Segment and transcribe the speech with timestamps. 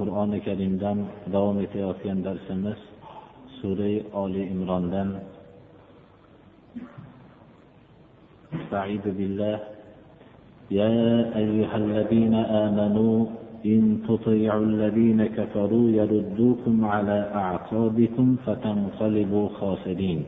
[0.00, 0.98] qur'oni karimdan
[1.32, 2.80] davom etayotgan darsimiz
[3.60, 5.10] sura oli imrondan
[8.58, 9.58] استعيذ بالله
[10.70, 10.98] يا
[11.42, 13.16] أيها الذين آمنوا
[13.66, 20.20] إن تطيعوا الذين كفروا يردوكم على أعقابكم فتنقلبوا خاسرين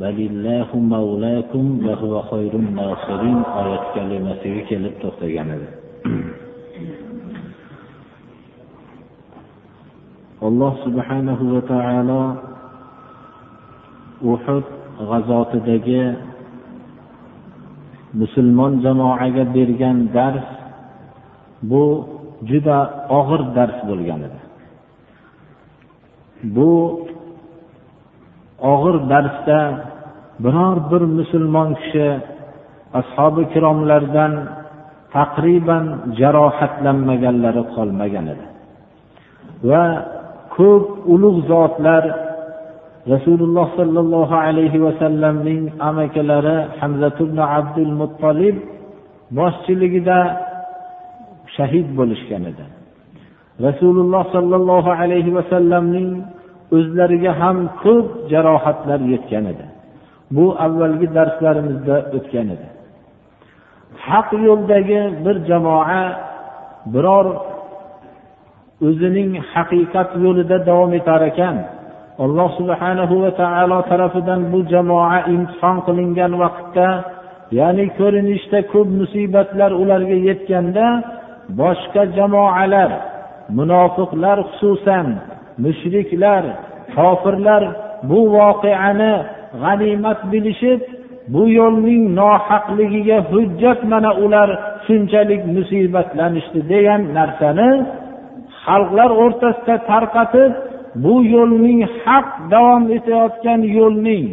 [0.00, 5.48] بل الله مولاكم وهو خير الناصرين آية كلمة kelib to'xtagan
[10.48, 12.22] alloh subhanahu va taolo
[14.32, 14.66] uhud
[15.08, 16.02] g'azotidagi
[18.20, 20.48] musulmon jamoaga bergan dars
[21.70, 21.84] bu
[22.50, 22.78] juda
[23.18, 24.40] og'ir dars bo'lgan edi.
[26.56, 26.70] Bu
[28.72, 29.58] og'ir darsda
[30.44, 32.08] biror bir musulmon kishi
[33.00, 34.32] ashobi ikromlardan
[35.16, 35.84] taqriban
[36.20, 38.46] jarohatlanmaganlari qolmagan edi.
[39.68, 39.82] Va
[40.56, 42.04] ko'p ulug' zotlar
[43.12, 48.56] rasululloh sollallohu alayhi vasallamning amakilari hamzat ibn abdul muttolib
[49.38, 50.18] boshchiligida
[51.56, 52.64] shahid bo'lishgan edi.
[53.66, 56.10] Rasululloh sollallohu alayhi vasallamning
[56.76, 59.66] o'zlariga ham ko'p jarohatlar yetgan edi.
[60.36, 62.66] Bu avvalgi darslarimizda o'tgan edi.
[64.06, 66.02] Haq yo'ldagi bir jamoa
[66.94, 67.26] biror
[68.86, 71.56] o'zining haqiqat yo'lida davom etar ekan.
[72.24, 76.88] Alloh subhanahu va taolo tarafidan bu jamoa imtihon qilingan vaqtda
[77.58, 80.86] ya'ni ko'rinishda ko'p musibatlar ularga yetganda
[81.60, 82.90] boshqa jamoalar
[83.58, 85.06] munofiqlar xususan
[85.64, 86.44] mushriklar
[86.96, 87.62] kofirlar
[88.08, 89.14] bu voqeani
[89.62, 90.80] g'animat bilishib
[91.32, 94.48] bu yo'lning nohaqligiga hujjat mana ular
[94.86, 97.70] shunchalik musibatlanishdi degan narsani
[98.66, 100.52] xalqlar o'rtasida tarqatib
[101.04, 104.24] bu yo'lning haq davom etayotgan yo'lning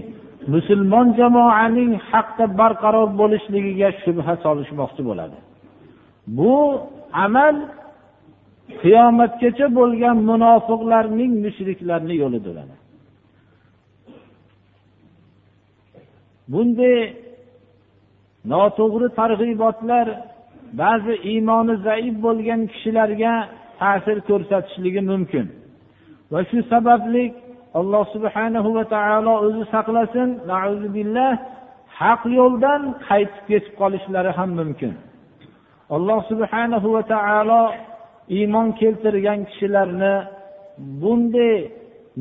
[0.53, 5.37] musulmon jamoaning haqda barqaror bo'lishligiga shubha solishmoqchi bo'ladi.
[6.37, 6.55] Bu
[7.25, 7.55] amal
[8.81, 12.57] qiyomatgacha bo'lgan munofiqlarning mushriklarni yo'lidir
[16.51, 16.97] bunday
[18.51, 20.07] noto'g'ri targ'ibotlar
[20.81, 23.33] ba'zi iymoni zaif bo'lgan kishilarga
[23.83, 25.45] ta'sir ko'rsatishligi mumkin.
[26.31, 27.25] Va shu sababli
[27.79, 30.29] alloh subhanahu va taolo o'zi saqlasin
[30.95, 31.31] billah
[31.99, 34.93] haq yo'ldan qaytib ketib qolishlari ham mumkin.
[35.95, 37.63] Alloh subhanahu va taolo
[38.37, 40.15] iymon keltirgan kishilarni
[41.01, 41.55] bunday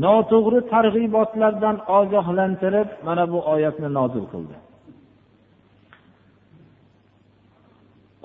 [0.05, 4.57] noto'g'ri targ'ibotlardan ogohlantirib mana bu oyatni nozil qildi.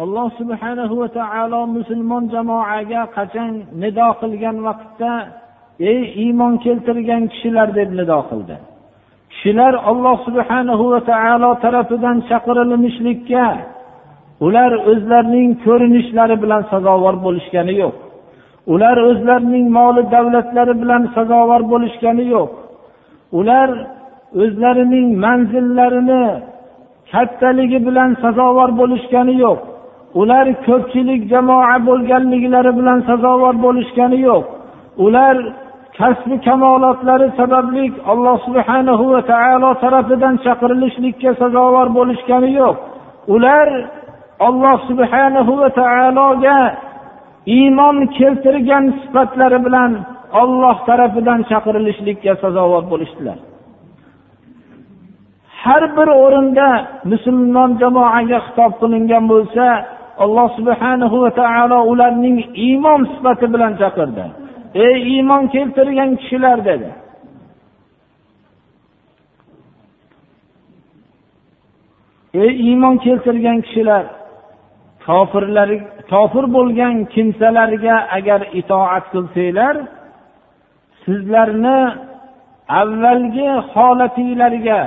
[0.04, 5.12] Alloh subhanahu va taolo musulmon jamoaga qachon nido qilgan vaqtda
[5.92, 8.56] ey iymon keltirgan kishilar deb nido qildi.
[9.32, 13.48] Kishilar olloh subhanahu va taolo tarafidan chaqirilishlikka
[14.46, 17.96] ular o'zlarining ko'rinishlari bilan sazovor bo'lishgani yo'q.
[18.74, 22.52] Ular o'zlarining moli davlatlari bilan sazovor bo'lishgani yo'q.
[23.40, 23.70] Ular
[24.42, 26.24] o'zlarining manzillarini
[27.12, 29.62] kattaligi bilan sazovor bo'lishgani yo'q.
[30.20, 34.44] Ular ko'pchilik jamoa bo'lganliklari bilan sazovor bo'lishgani yo'q.
[35.06, 35.36] Ular
[35.98, 42.76] kasbi kamolotlari sababli alloh subhanahu va taolo tarafidan chaqirilishlikka sazovor bo'lishgani yo'q.
[43.36, 43.68] Ular
[44.48, 46.60] olloh subhanahu va taologa
[47.58, 49.92] iymon keltirgan sifatlari bilan
[50.42, 53.38] olloh tarafidan chaqirilishlikka sazovor bo'lishdilar.
[55.64, 56.70] Har bir o'rinda
[57.12, 59.66] musulmon jamoaga xitob qilingan bo'lsa
[60.24, 62.38] alloh subhanahu va taolo ularning
[62.68, 64.26] iymon sifati bilan chaqirdi.
[64.86, 66.90] Ey iymon keltirgan kishilar dedi.
[72.44, 74.06] Ey iymon keltirgan kishilar
[75.06, 75.70] kofirlar
[76.12, 79.76] kofir bo'lgan kimsalarga agar itoat qilsanglar
[81.04, 81.80] sizlarni
[82.82, 84.82] avvalgi holatinglarga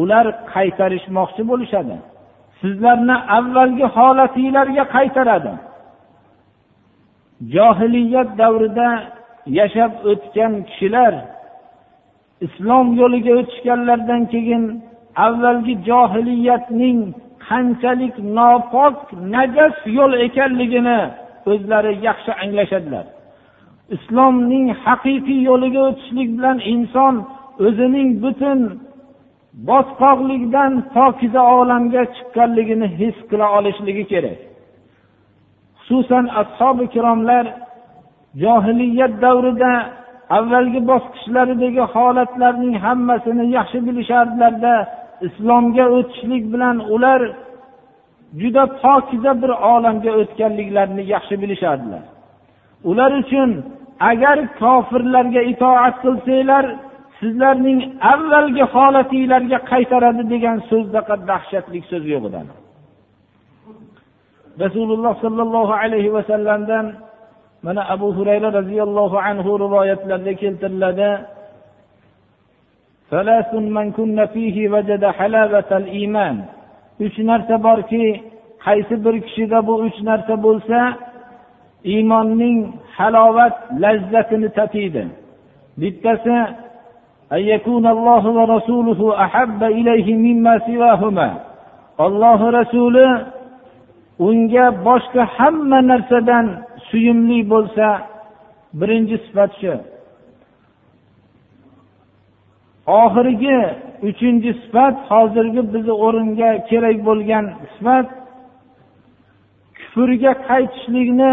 [0.00, 1.96] ular qaytarishmoqchi bo'lishadi.
[2.62, 5.52] Sizlarni avvalgi holatinglarga qaytaradi.
[7.54, 8.88] Johiliyat davrida
[9.58, 11.14] yashab o'tgan kishilar
[12.46, 14.64] islom yo'liga o'tishganlaridan keyin
[15.26, 16.98] avvalgi johiliyatning
[17.48, 18.96] qanchalik nopok
[19.34, 21.00] najas yo'l ekanligini
[21.50, 23.06] o'zlari yaxshi anglashadilar.
[23.96, 27.14] Islomning haqiqiy yo'liga o'tishlik bilan inson
[27.66, 28.58] o'zining butun
[29.68, 34.38] botqoqlikdan pokiza olamga chiqqanligini his qila olishligi kerak.
[35.84, 37.44] Xususan ashobi ikromlar
[38.42, 39.72] johiliyat davrida
[40.36, 44.74] avvalgi bosqichlaridagi holatlarning hammasini yaxshi bilishardilarda
[45.26, 47.20] islomga o'tishlik bilan ular
[48.40, 52.02] juda pokiza bir olamga o'tganliklarini yaxshi bilishardilar.
[52.90, 53.50] Ular uchun
[54.10, 56.64] agar kofirlarga itoat qilsanglar
[57.22, 57.80] sizlarning
[58.12, 62.40] avvalgi holatinglarga qaytaradi degan so'zdaqa dahshatli so'z yo'q edi
[64.64, 66.86] rasululloh sollallohu alayhi vasallamdan
[67.62, 71.10] mana abu hurayra roziyallohu anhu rivoyatlarida keltiriladi.
[77.04, 78.04] Uch narsa borki
[78.66, 80.78] qaysi bir kishida bu uch narsa bo'lsa
[81.92, 82.58] iymonning
[82.96, 85.04] halovat lazzatini tatiydi.
[85.80, 86.36] Bittasi
[92.04, 93.08] olloh rasuli
[94.28, 96.46] unga boshqa hamma narsadan
[96.88, 97.86] suyumli bo'lsa
[98.80, 99.74] birinchi sifat shu.
[103.02, 103.58] Oxirgi
[104.08, 107.44] uchinchi sifat hozirgi bizni o'ringa kerak bo'lgan
[107.74, 108.06] sifat
[109.78, 111.32] kufrga qaytishlikni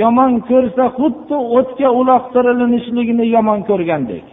[0.00, 4.26] yomon ko'rsa xuddi o'tga uloqtirilishligini yomon ko'rgandek.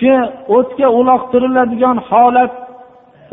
[0.00, 0.14] Kishi
[0.56, 2.52] o'tga uloqtiriladigan holat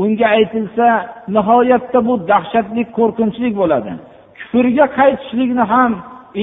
[0.04, 0.88] unga aytilsa
[1.36, 3.92] nihoyatda bu dahshatli qo'rqinchli bo'ladi.
[4.38, 5.92] Kufrga qaytishlikni ham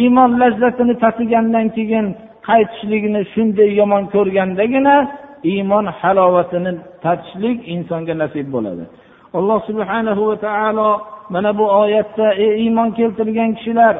[0.00, 2.06] iymon lazzatini tatigandan keyin
[2.48, 4.96] qaytishlikni shunday yomon ko'rgandagina
[5.52, 6.72] iymon halovatini
[7.04, 8.84] tatishlik insonga nasib bo'ladi.
[9.38, 10.90] Alloh subhanahu va taolo
[11.34, 13.96] mana bu oyatda ey iymon keltirgan kishilar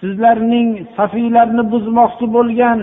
[0.00, 2.80] sizlarning safiylarni buzmoqchi bo'lgan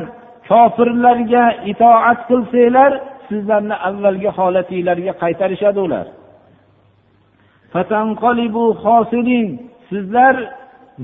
[0.49, 2.91] kofirlarga itoat qilsanglar
[3.27, 6.05] sizlarni avvalgi holatinglarga qaytarishadi ular.
[9.89, 10.35] Sizlar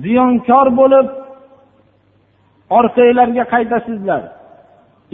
[0.03, 1.07] ziyonkor bo'lib
[2.77, 4.23] orqanglarga qaytasizlar.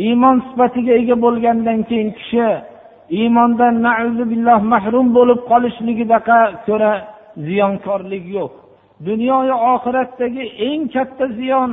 [0.05, 2.47] Iymon sifatiga ega bo'lgandan keyin kishi
[3.19, 3.75] iymondan
[4.73, 6.91] mahrum bo'lib qolishligidaqa ko'ra
[7.47, 8.51] ziyonkorlik yo'q.
[9.07, 11.69] Dunyoyu oxiratdagi eng katta ziyon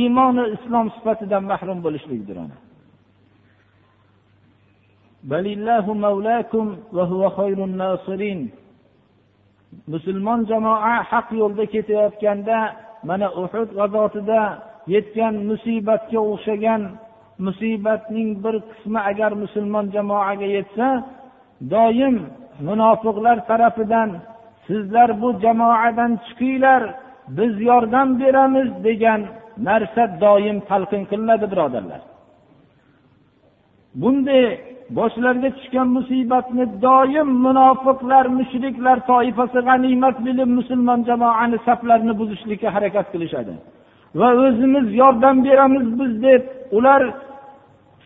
[0.00, 2.36] iymoni islom sifatidan mahrum bo'lishlikdir
[9.92, 12.58] musulmon jamoa haq yo'lda ketayotganda
[13.08, 14.40] mana uhud g'azotida
[14.94, 16.82] yetgan musibatga o'xshagan
[17.46, 20.88] musibatning bir qismi agar musulmon jamoaga yetsa
[21.72, 22.16] doim
[22.68, 24.10] munofiqlar tarafidan
[24.66, 26.82] sizlar bu jamoadan chiqinglar
[27.36, 29.20] biz yordam beramiz degan
[29.68, 32.00] narsa doim talqin qilinadi birodarlar.
[34.02, 34.44] Bunday
[34.98, 43.54] boshlariga tushgan musibatni doim munofiqlar mushriklar toifasi g'animat bilib musulmon jamoani saflarini buzishlikka harakat qilishadi.
[44.20, 46.42] Va o'zimiz yordam beramiz biz deb
[46.76, 47.02] ular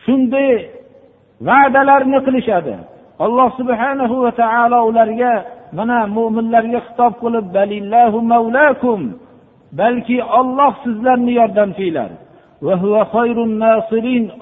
[0.03, 0.51] shunday
[1.47, 2.73] va'dalarni qilishadi.
[3.25, 5.33] Alloh subhanahu va taolo ularga
[5.77, 7.45] mana mo'minlarga xitob qilib
[9.80, 12.10] balki olloh sizlarni yordamchinglar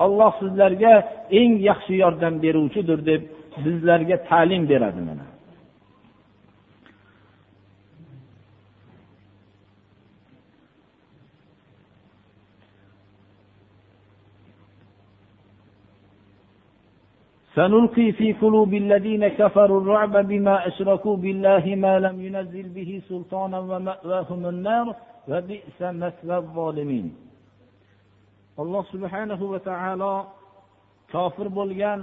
[0.04, 0.94] olloh sizlarga
[1.40, 3.22] eng yaxshi yordam beruvchidir deb
[3.64, 5.26] bizlarga ta'lim beradi mana
[17.54, 24.46] سنلقي في قلوب الذين كفروا الرعب بما أشركوا بالله ما لم ينزل به سلطانا ومأواهم
[24.46, 25.13] النار وبئس مثوى الظالمين
[28.61, 30.15] alloh subhanahu va taolo
[31.13, 31.99] kofir bo'lgan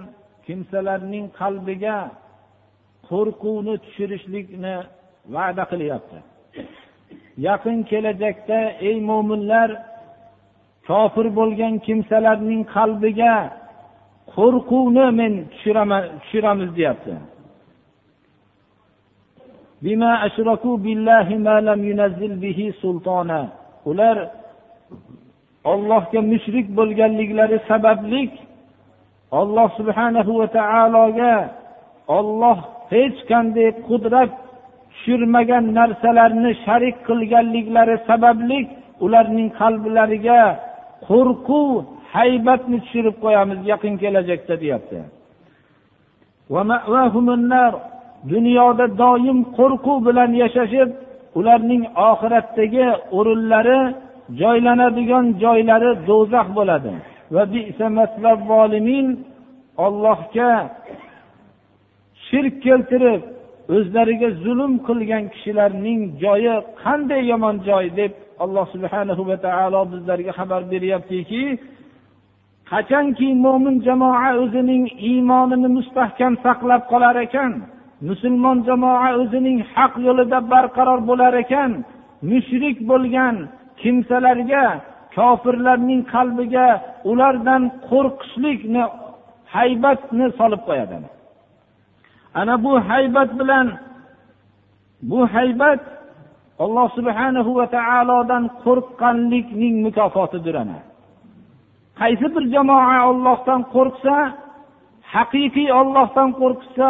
[0.46, 1.98] kimsalarning qalbiga
[3.08, 4.76] qo'rquvni tushirishlikni
[5.34, 6.18] va'da qilyapti.
[7.46, 9.68] Yaqin kelajakda ey mo'minlar
[10.88, 13.34] kofir bo'lgan kimsalarning qalbiga
[14.34, 17.14] qo'rquvni men tushiramiz deyapti.
[23.90, 24.16] Ular
[25.72, 28.22] ollohga mushrik bo'lganliklari sababli
[29.40, 31.34] olloh subhanahu va taologa
[32.18, 32.58] olloh
[32.94, 34.32] hech qanday qudrat
[34.92, 38.58] tushirmagan narsalarni sharik qilganliklari sababli
[39.04, 40.42] ularning qalblariga
[41.08, 41.68] qo'rquv
[42.16, 44.98] haybatni tushirib qo'yamiz yaqin kelajakda deyapti.
[48.30, 50.88] Dunyoda doim qo'rquv bilan yashashib
[51.38, 52.86] ularning oxiratdagi
[53.18, 53.80] o'rinlari
[54.40, 56.92] joylanadigan joylari do'zax bo'ladi.
[57.34, 57.42] Va
[59.86, 60.50] ollohga
[62.26, 63.22] shirk keltirib
[63.76, 68.12] o'zlariga zulm qilgan kishilarning joyi qanday yomon joy deb
[68.44, 71.44] alloh subhanahu va taolo bizlarga xabar beryaptiki
[72.72, 77.52] qachonki mo'min jamoa o'zining iymonini mustahkam saqlab qolar ekan
[78.08, 81.70] musulmon jamoa o'zining haq yo'lida barqaror bo'lar ekan
[82.30, 83.36] mushrik bo'lgan
[83.80, 84.64] kimsalarga
[85.16, 86.66] kofirlarning qalbiga
[87.10, 88.84] ulardan qo'rqishlikni
[89.54, 90.94] haybatni solib qo'yadi
[92.40, 92.54] ana.
[92.64, 93.66] Bu haybat bilan
[95.10, 95.80] bu haybat
[96.64, 100.78] alloh subhanahu va taolodan qo'rqqanlikning mukofotidir ana.
[102.00, 104.16] Qaysi bir jamoa ollohdan qo'rqsa
[105.14, 106.88] haqiqiy ollohdan qo'rqsa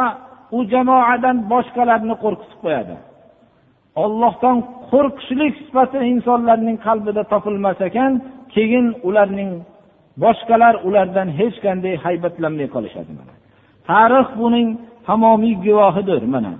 [0.57, 2.95] u jamoadan boshqalarni qo'rqitib qo'yadi.
[4.05, 4.57] Ollohdan
[4.91, 8.13] qo'rqishlik sifati insonlarning qalbida topilmas ekan
[8.55, 9.51] keyin ularning
[10.23, 13.13] boshqalar ulardan hech qanday haybatlanmay qolishadi
[13.89, 14.69] tarix buning
[15.09, 16.55] tamomiy guvohidir mana.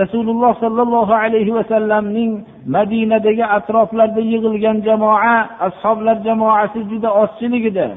[0.00, 2.30] Rasululloh sollallohu alayhi vasallamning
[2.76, 5.36] madinadagi atroflarda yig'ilgan jamoa
[5.68, 7.88] ashoblar jamoasi juda ozchilik edi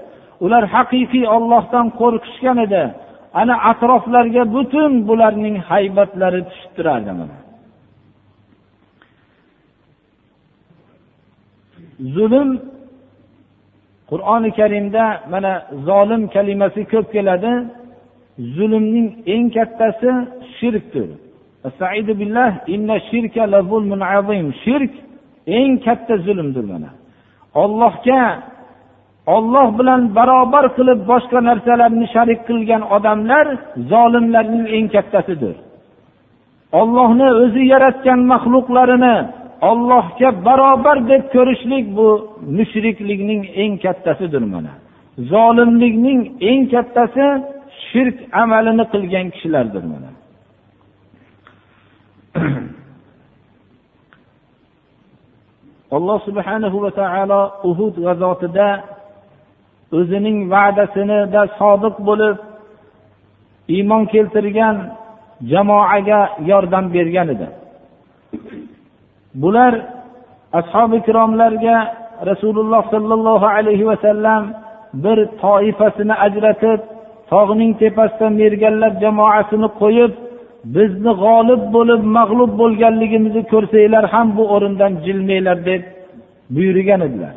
[0.45, 2.83] ular haqiqiy ollohdan qo'rqishgan edi.
[3.33, 7.12] Ana atroflarga butun bularning haybatlari tushib turardi
[12.15, 12.50] zulm
[14.09, 15.51] qur'oni karimda mana
[15.88, 17.53] zolim kalimasi ko'p keladi.
[18.55, 20.12] Zulmning eng kattasi
[20.57, 21.09] shirkdir.
[24.63, 24.93] Shirk
[25.57, 26.89] eng katta zulmdir mana.
[27.63, 28.21] Ollohga
[29.36, 33.45] olloh bilan barobar qilib boshqa narsalarni sharik qilgan odamlar
[33.91, 35.55] zolimlarning eng kattasidir.
[36.81, 39.15] Ollohni o'zi yaratgan maxluqlarini
[39.69, 42.07] ollohga barobar deb ko'rishlik bu
[42.57, 44.74] mushriklikning eng kattasidir mana.
[45.33, 46.19] Zolimlikning
[46.50, 47.25] eng kattasi
[47.88, 50.09] shirk amalini qilgan kishilardir mana.
[55.98, 58.67] Alloh subhanahu va taolo uhud g'azotida
[59.98, 62.38] o'zining va'dasinida sodiq bo'lib
[63.75, 64.75] iymon keltirgan
[65.51, 67.48] jamoaga yordam bergan edi.
[69.41, 69.74] Bular
[70.60, 71.77] ashobi ikromlarga
[72.29, 74.43] rasululloh sollallohu alayhi vasallam
[75.03, 76.79] bir toifasini ajratib
[77.31, 80.13] tog'ning tepasida merganlar jamoasini qo'yib
[80.75, 85.81] bizni g'olib bo'lib mag'lub bo'lganligimizni ko'rsanglar ham bu o'rindan jilmanglar deb
[86.55, 87.34] buyurgan edilar.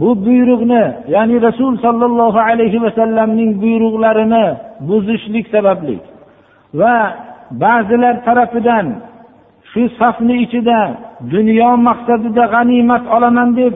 [0.00, 0.84] Bu buyruqni
[1.14, 4.46] ya'ni rasul sollallohu alayhi vasallamning buyruqlarini
[4.88, 5.96] buzishlik sababli.
[6.80, 6.96] Va
[7.62, 8.86] ba'zilar tarafidan
[9.70, 10.78] shu safni ichida
[11.34, 13.74] dunyo maqsadida g'animat olaman deb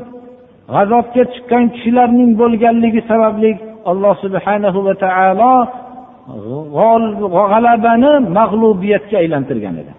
[0.75, 3.51] g'azobga chiqqan kishilarning bo'lganligi sababli
[3.91, 5.55] alloh subhanahu va taolo
[7.53, 9.93] g'alabani mag'lubiyatga aylantirgan edi.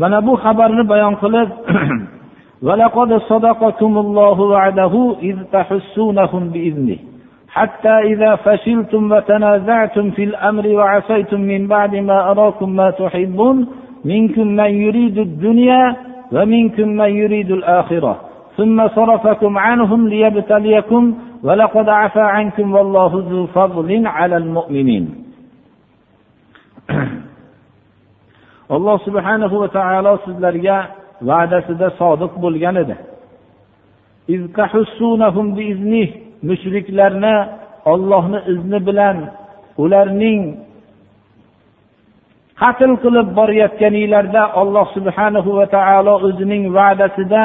[0.00, 1.48] Mana bu xabarni bayon qilib
[2.62, 6.96] ولقد صدقكم الله وعده إذ تحسونهم بإذنه.
[7.48, 13.66] حتى إذا فشلتم وتنازعتم في الأمر وعصيتم من بعد ما أراكم ما تحبون
[14.04, 15.96] منكم من يريد الدنيا
[16.32, 18.20] ومنكم من يريد الآخرة.
[18.56, 25.20] ثم صرفكم عنهم ليبتليكم ولقد عفى عنكم والله ذو فضل على المؤمنين.
[28.70, 32.96] alloh subhanahu va taolo sizlarga va'dasida sodiq bo'lgan edi.
[36.48, 37.36] Mushriklarni
[37.92, 39.16] ollohni izni bilan
[39.82, 40.42] ularning
[42.60, 47.44] qatl qilib borayotganinglarda alloh subhanahu va taolo o'zining va'dasida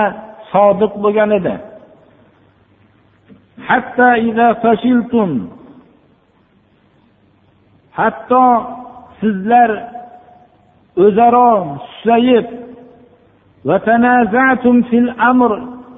[0.53, 1.55] sodiq bo'lgan edi.
[7.99, 8.45] Hatto
[9.19, 9.69] sizlar
[11.05, 11.51] o'zaro
[11.91, 12.47] susayib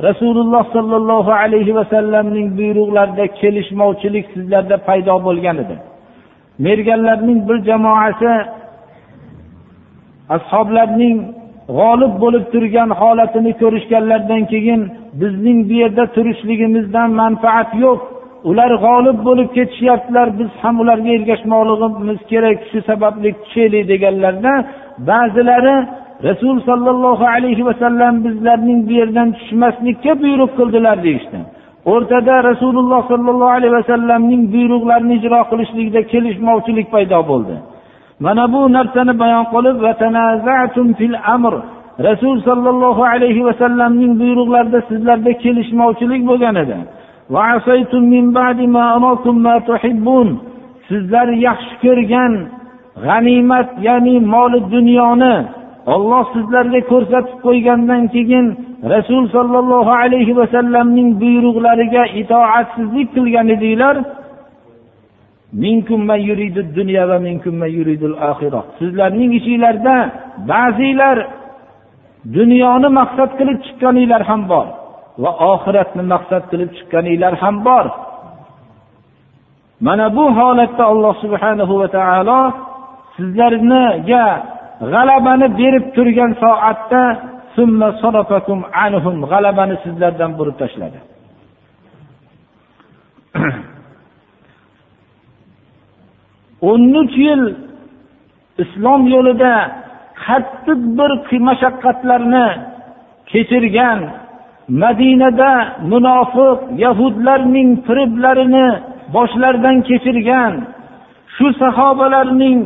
[0.07, 5.75] rasululloh sollallohu alayhi vasallamning buyruqlarida kelishmovchilik sizlarda paydo bo'lgan edi.
[6.65, 8.31] Merganlarning bir jamoasi
[10.35, 11.17] ashoblarning
[11.77, 14.81] g'olib bo'lib turgan holatini ko'rishganlaridan keyin
[15.21, 17.99] bizning bu yerda turishligimizdan manfaat yo'q.
[18.49, 24.53] Ular g'olib bo'lib ketishyaptilar biz ham ularga ergashmoqligimiz kerak shu sababli tushaylik deganlarda
[25.09, 25.75] ba'zilari
[26.23, 31.39] rasul sollallohu alayhi vasallam bizlarning bu yerdan tushmaslikka buyruq qildilar deyishdi.
[31.85, 37.55] O'rtada rasululloh sollallohu alayhi vasallamning buyruqlarini ijro qilishlikda kelishmovchilik paydo bo'ldi.
[38.19, 39.77] Mana bu narsani bayon qilib
[42.07, 46.77] rasul sollallohu alayhi vasallamning buyruqlarida sizlarda kelishmovchilik bo'lgan edi.
[50.89, 52.33] Sizlar yaxshi ko'rgan
[53.05, 55.35] g'animat ya'ni moli dunyoni
[55.93, 58.45] olloh sizlarga ko'rsatib qo'ygandan keyin
[58.93, 63.95] rasul sollallohu alayhi vasallamning buyruqlariga itoatsizlik qilgan edinglar
[68.79, 69.95] sizlarning ichinglarda
[70.51, 71.17] ba'zilar
[72.37, 74.67] dunyoni maqsad qilib chiqqaninglar ham bor
[75.23, 77.85] va oxiratni maqsad qilib chiqqaninglar ham bor.
[79.85, 82.41] Mana bu holatda alloh subhanahu va taolo
[83.15, 84.25] sizlarga
[84.93, 87.03] g'alabani berib turgan soatda
[89.31, 90.99] g'alabani sizlardan burib tashladi.
[96.69, 97.43] O'n uch yil
[98.63, 99.53] islom yo'lida
[100.25, 101.11] qattiq bir
[101.49, 102.47] mashaqqatlarni
[103.31, 103.99] kechirgan
[104.81, 105.51] madinada
[105.91, 108.67] munofiq yahudlarning firiblarini
[109.15, 110.53] boshlaridan kechirgan
[111.35, 112.59] shu sahobalarning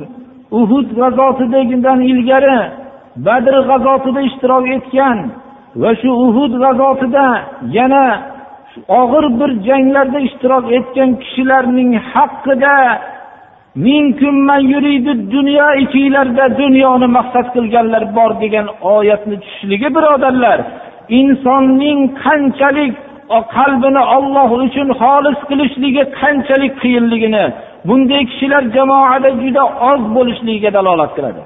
[0.59, 2.59] uhud g'azotidagidan ilgari
[3.25, 5.17] badr g'azotida ishtirok etgan
[5.81, 7.25] va shu uhud g'azotida
[7.77, 8.05] yana
[9.01, 12.75] og'ir bir janglarda ishtirok etgan kishilarning haqida
[15.35, 20.59] dunyo ichinglarda dunyoni maqsad qilganlar bor degan oyatni tushishligi birodarlar.
[21.19, 22.93] Insonning qanchalik
[23.55, 27.45] qalbini olloh uchun xolis qilishligi qanchalik qiyinligini
[27.88, 31.42] bunday kishilar jamoada juda oz bo'lishligiga dalolat qiladi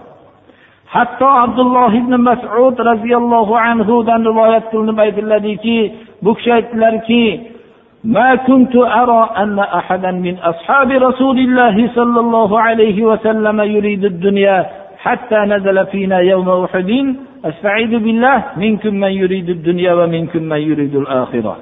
[0.95, 5.79] hatto abdulloh ibn masud roziyallohu anhudan rivoyat qilinib aytiladiki
[6.25, 7.25] bu kishi aytdilarki
[8.05, 14.59] ما كنت أرى أن أحدا من أصحاب رسول الله صلى الله عليه وسلم يريد الدنيا
[15.05, 16.91] حتى نزل فينا يوم أحد
[17.45, 21.57] أستعيذ بالله منكم من يريد الدنيا ومنكم من يريد الآخرة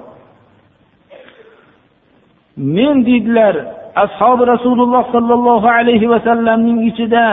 [2.59, 3.55] men deydilar
[4.04, 7.26] ashobi rasululloh sollallohu alayhi vasallamning ichida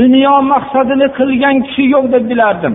[0.00, 2.74] dunyo maqsadini qilgan kishi yo'q deb bilardim.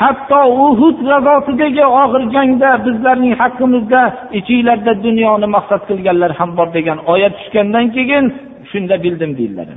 [0.00, 4.02] Hatto uhud g'azotidagi og'ir jangda bizlarning haqqimizda
[4.38, 8.24] ichinglarda dunyoni maqsad qilganlar ham bor degan oyat tushgandan keyin
[8.70, 9.68] shunda bildim deydilar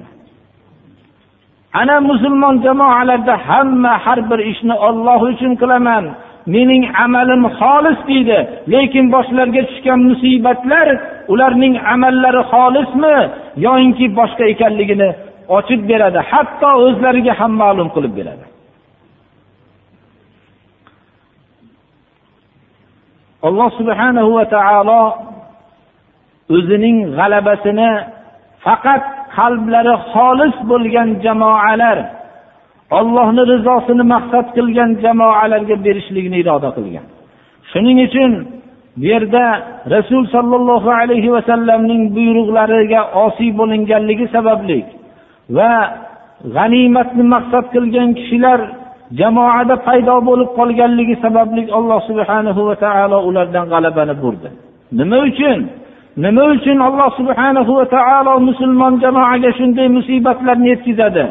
[1.82, 6.06] ana musulmon jamoalarda hamma har bir ishni olloh uchun qilaman
[6.54, 8.40] mening amalim xolis deydi
[8.74, 10.88] lekin boshlariga tushgan musibatlar
[11.34, 13.16] ularning amallari xolismi
[13.66, 15.10] yoyinki boshqa ekanligini
[15.58, 18.46] ochib beradi hatto o'zlariga ham ma'lum qilib beradi.
[23.48, 25.04] Alloh subhanahu va taolo
[26.56, 27.92] o'zining g'alabasini
[28.66, 29.04] faqat
[29.38, 31.98] qalblari xolis bo'lgan jamoalar
[33.00, 37.06] ollohni rizosini maqsad qilgan jamoalarga berishlikni iroda qilgan.
[37.72, 38.32] Shuning uchun
[38.98, 39.46] bu yerda
[39.96, 44.80] rasul sollallohu alayhi vasallamning buyruqlariga osiy bo'linganligi sababli
[45.58, 45.72] va
[46.56, 48.60] g'animatni maqsad qilgan kishilar
[49.20, 54.50] jamoada paydo bo'lib qolganligi sababli alloh subhanahu va taolo ulardan g'alabani burdi.
[55.00, 55.60] Nima uchun?
[56.26, 61.26] Nima uchun alloh subhanahu va taolo musulmon jamoaga shunday musibatlarni yetkazadi?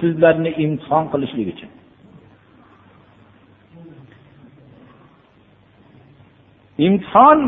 [0.00, 1.70] Sizlarni imtihon qilishlik uchun.
[6.86, 7.38] Imtihon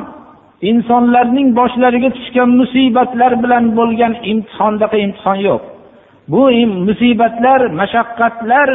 [0.70, 5.62] insonlarning boshlariga tushgan musibatlar bilan bo'lgan imtihondaqa imtihon yo'q.
[6.32, 6.42] Bu
[6.88, 8.68] musibatlar mashaqqatlar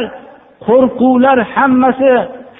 [0.66, 2.12] qo'rquvlar hammasi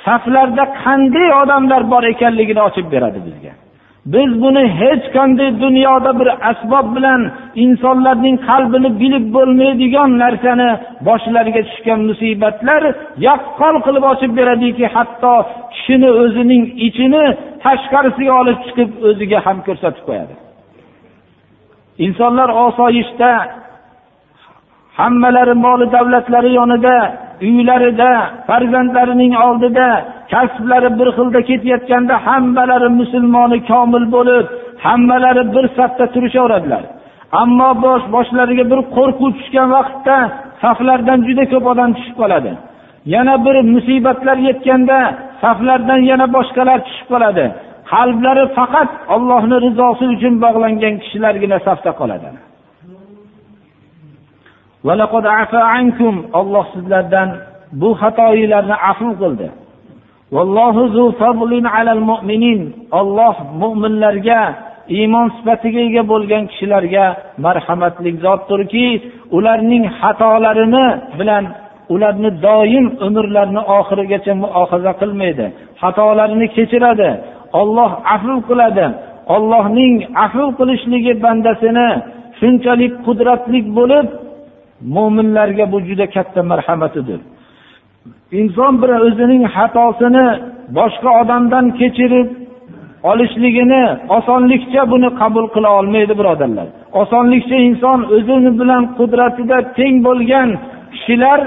[0.04, 3.52] saflarda qanday odamlar bor ekanligini ochib beradi bizga.
[4.06, 7.20] Biz buni hech qanday dunyoda bir asbob bilan
[7.64, 10.70] insonlarning qalbini bilib bo'lmaydigan narsani
[11.08, 12.82] boshlariga tushgan musibatlar
[13.28, 15.34] yaqqol qilib ochib beradiki hatto
[15.74, 17.24] kishini o'zining ichini
[17.64, 20.34] tashqarisiga olib chiqib o'ziga ham ko'rsatib qo'yadi.
[22.06, 23.30] Insonlar osoyishta
[24.98, 26.96] hammalari moli davlatlari yonida
[27.48, 28.10] uylarida
[28.48, 29.88] farzandlarining oldida
[30.32, 34.46] kasblari bir xilda ketayotganda hammalari musulmoni komil bo'lib
[34.84, 36.82] hammalari bir safda turishaveradilar.
[37.42, 40.16] Ammo bosh boshlariga bir qo'rquv tushgan vaqtda
[40.62, 42.52] saflardan juda ko'p odam tushib qoladi.
[43.14, 44.98] Yana bir musibatlar yetganda
[45.42, 47.44] saflardan yana boshqalar tushib qoladi.
[47.92, 52.28] Qalblari faqat allohni rizosi uchun bog'langan kishilargina safda qoladi.
[56.40, 57.28] Olloh sizlardan
[57.80, 59.46] bu xatoinglarni afv qildi.
[63.00, 64.40] Olloh mo'minlarga
[64.96, 67.04] iymon sifatiga ega bo'lgan kishilarga
[67.44, 68.86] marhamatli zotdirki
[69.36, 70.86] ularning xatolarini
[71.18, 71.44] bilan
[71.94, 75.46] ularni doim umrlarini oxirigacha muohaza qilmaydi.
[75.82, 77.10] Xatolarini kechiradi.
[77.60, 78.86] Olloh afv qiladi.
[79.34, 79.94] Ollohning
[80.24, 81.88] afv qilishligi bandasini
[82.38, 84.06] shunchalik qudratli bo'lib
[84.96, 87.20] mo'minlarga bu juda katta marhamatidir.
[88.40, 90.26] Inson bir o'zining xatosini
[90.78, 92.28] boshqa odamdan kechirib
[93.10, 93.84] olishligini
[94.18, 96.66] osonlikcha buni qabul qila olmaydi birodarlar.
[97.02, 100.48] Osonlikcha inson o'zini bilan qudratida teng bo'lgan
[100.94, 101.40] kishilar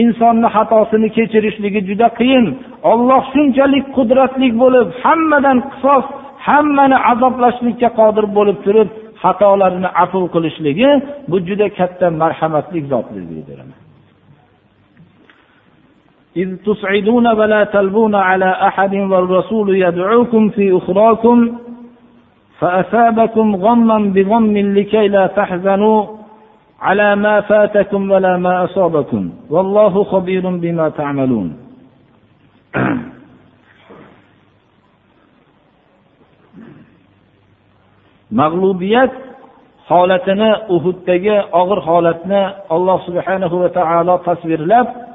[0.00, 2.46] insonni xatosini kechirishligi juda qiyin.
[2.92, 6.04] Olloh shunchalik qudratli bo'lib hammadan qisos
[6.46, 8.88] hammani azoblashlikka qodir bo'lib turib
[9.22, 10.90] xatolarini afv qilishligi
[11.30, 13.52] bu juda katta marhamatli zotdir deydi
[16.36, 21.58] إذ تصعدون ولا تلبون على أحد والرسول يدعوكم في أخراكم
[22.58, 26.06] فأثابكم غما بغم لكي لا تحزنوا
[26.80, 29.30] على ما فاتكم ولا ما أصابكم.
[29.50, 31.56] والله خبير بما تعملون.
[38.30, 39.12] mag'lubiyat
[39.88, 42.42] holatini uhuddagi og'ir holatni
[42.74, 45.05] alloh subhanahu va taolo tasvirlab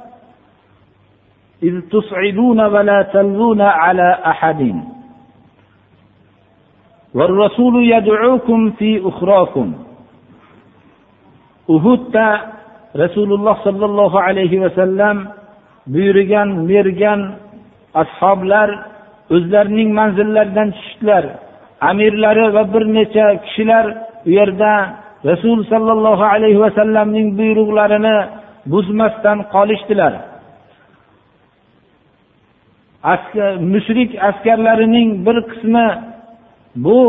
[7.17, 9.69] والرسول يدعوكم في أخراكم
[11.69, 12.29] uhudda
[12.95, 15.17] rasululloh sollallohu alayhi vasallam
[15.91, 17.21] buyurgan mergan
[18.03, 18.69] ashoblar
[19.35, 21.25] o'zlarining manzillaridan tushdilar
[21.91, 23.85] amirlari va bir necha kishilar
[24.29, 24.73] u yerda
[25.31, 28.17] rasul sollallohu alayhi vasallamning buyruqlarini
[28.73, 30.13] buzmasdan qolishdilar
[33.04, 35.88] Askar, mushrik askarlarining bir qismi
[36.86, 37.00] bu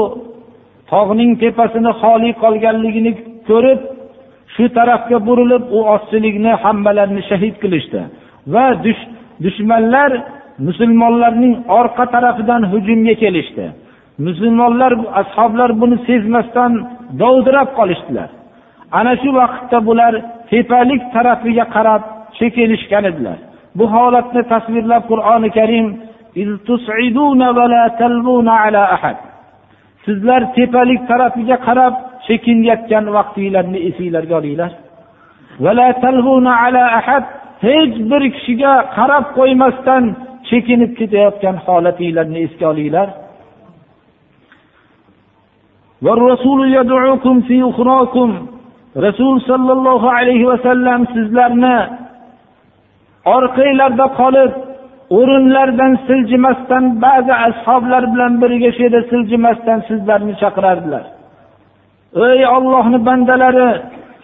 [0.90, 3.12] tog'ning tepasini xoli qolganligini
[3.48, 3.80] ko'rib
[4.54, 8.00] shu tarafga burilib u ozchilikni hammalarini shahid qilishdi.
[8.54, 8.66] Va
[9.44, 10.10] dushmanlar
[10.66, 13.64] musulmonlarning orqa tarafidan hujumga kelishdi.
[14.26, 16.72] Musulmonlar ashoblar buni sezmasdan
[17.20, 18.28] dovdirab qolishdilar.
[18.98, 20.12] Ana shu vaqtda bular
[20.50, 22.02] tepalik tarafiga qarab
[22.38, 23.38] chekinishgan edilar.
[23.78, 25.86] Bu holatni tasvirlab qur'oni karim
[30.04, 31.94] sizlar tepalik tarafiga qarab
[32.26, 34.72] chekinayotgan vaqtinglarni esinglarga olinglar.
[37.66, 40.04] Hech bir kishiga qarab qo'ymasdan
[40.48, 43.08] chekinib ketayotgan holatinglarni esga olinglar.
[49.06, 51.76] Rasul sollallohu alayhi vasallam sizlarni
[53.24, 54.52] orqanglarda qolib
[55.18, 61.04] o'rinlardan siljimasdan ba'zi ashoblar bilan birga shu yerda siljimasdan sizlarni chaqirardilar.
[62.28, 63.68] Ey ollohni bandalari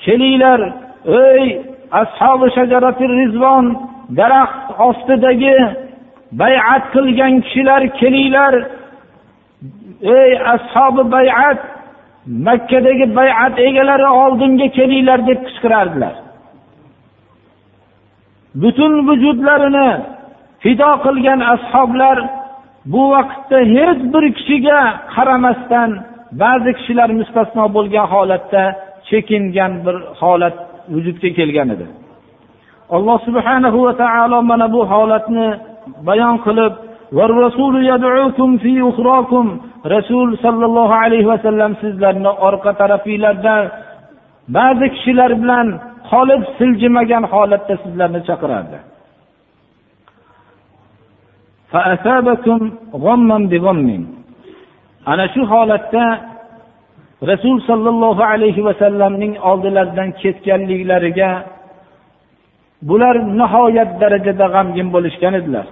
[0.04, 0.60] kelinglar.
[1.22, 1.44] Ey
[2.02, 3.64] ashobi shajarati rizvon
[4.18, 5.56] daraxt ostidagi
[6.40, 8.54] bayat qilgan kishilar kelinglar.
[10.18, 11.60] Ey ashobi bayat
[12.46, 16.14] makkadagi bayat egalari oldinga kelinglar deb qichqirardilar.
[18.54, 19.90] Butun vujudlarini
[20.62, 22.18] fido qilgan ashoblar
[22.92, 24.80] bu vaqtda hech bir kishiga
[25.14, 25.90] qaramasdan
[26.42, 28.62] ba'zi kishilar mustasno bo'lgan holatda
[29.08, 30.56] chekingan bir holat
[30.92, 31.86] vujudga kelgan edi.
[32.96, 35.48] Alloh subhanahu va taolo mana bu holatni
[36.08, 36.74] bayon qilib
[39.94, 43.56] rasul sollallohu alayhi vasallam sizlarni orqa tarafinglarda
[44.56, 45.66] ba'zi kishilar bilan
[46.10, 48.78] qolib siljimagan holatda sizlarni chaqirardi.
[55.10, 56.04] Ana shu holatda
[57.30, 61.30] rasul sollallohu alayhi vasallamning oldilaridan ketganliklariga
[62.88, 65.66] bular nihoyat darajada g'amgin bo'lishgan edilar.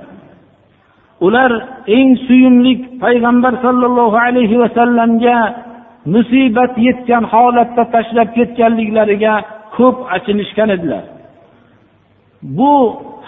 [1.26, 1.50] Ular
[1.96, 2.72] eng suyumli
[3.04, 5.36] payg'ambar sollallohu alayhi vasallamga
[6.14, 9.34] musibat yetgan holatda tashlab ketganliklariga
[9.78, 11.04] ko'p achinishgan edilar.
[12.58, 12.72] Bu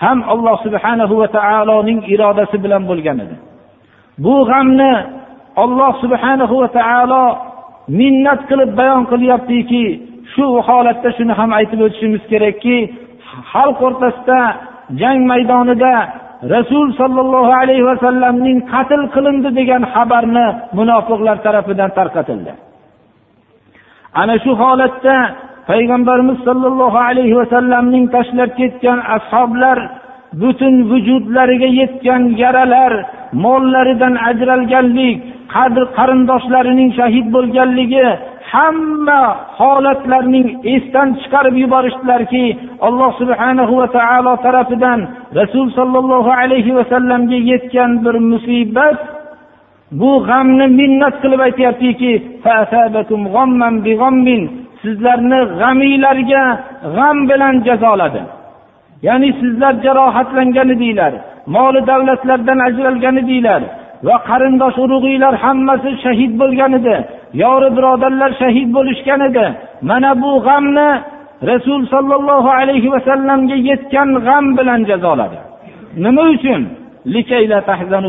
[0.03, 3.37] ham alloh subhanahu va taoloning irodasi bilan bo'lgan edi.
[4.25, 4.95] Bu g'amni
[5.63, 7.25] olloh subhanahu va taolo
[8.01, 9.85] minnat qilib bayon qilyaptiki
[10.35, 12.77] shu holatda shuni ham aytib o'tishimiz kerakki
[13.53, 14.41] xalq o'rtasida
[15.01, 15.95] jang maydonida
[16.55, 20.47] rasul sollallohu alayhi vasallamning qatl qilindi degan xabarni
[20.79, 22.53] munofiqlar tarafidan tarqatildi.
[24.21, 25.17] Ana shu holatda
[25.71, 29.79] payg'ambarimiz sollallohu alayhi vasallamning tashlab ketgan ashoblar
[30.43, 32.93] butun vujudlariga yetgan yaralar
[33.45, 35.17] mollaridan ajralganlik
[35.55, 38.07] qadr qarindoshlarining shahid bo'lganligi
[38.53, 39.23] hamma
[39.59, 42.45] holatlarning esdan chiqarib yuborishdilarki
[42.87, 45.01] alloh subhanahu va taolo tarafidan
[45.41, 48.99] rasul sollallohu alayhi vasallamga yetgan bir musibat
[50.01, 52.13] bu g'amni minnat qilib aytyaptiki
[54.83, 56.43] sizlarni g'amiylarga
[56.97, 58.23] g'am bilan jazoladi.
[59.07, 61.13] Ya'ni sizlar jarohatlangan edinglar
[61.55, 63.63] moli davlatlardan ajralgan edinglar
[64.07, 66.97] va qarindosh urug'inglar hammasi shahid bo'lgan edi
[67.43, 69.47] yori birodarlar shahid bo'lishgan edi
[69.91, 70.89] mana bu g'amni
[71.51, 75.39] rasul sollallohu alayhi vasallamga yetgan g'am bilan jazoladi.
[76.05, 76.63] Nima uchun?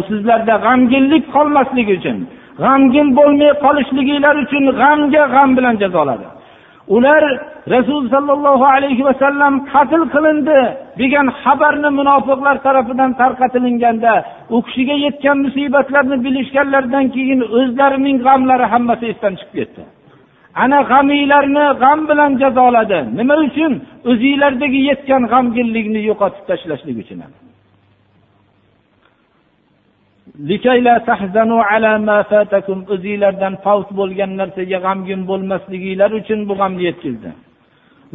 [0.09, 2.17] Sizlarda g'amginlik qolmasligi uchun
[2.63, 6.25] g'amgin bo'lmay qolishliginglar uchun g'amga g'am bilan jazoladi.
[6.95, 7.23] Ular
[7.75, 10.59] rasul sollallohu alayhi vasallam qatl qilindi
[11.01, 14.13] degan xabarni munofiqlar tarafidan tarqatilganda
[14.55, 19.81] u kishiga yetgan musibatlarni bilishganlaridan keyin o'zlarining g'amlari hammasi esdan chiqib ketdi.
[20.63, 22.99] Ana g'amiylarni g'am bilan jazoladi.
[23.19, 23.73] Nima uchun?
[24.11, 27.19] O'zinglardagi yetgan g'amginlikni yo'qotib tashlashlik uchun
[32.93, 37.29] o'zinglardan favt bo'lgan narsaga g'amgin bo'lmasliginglar uchun bu g'amni yetkazdi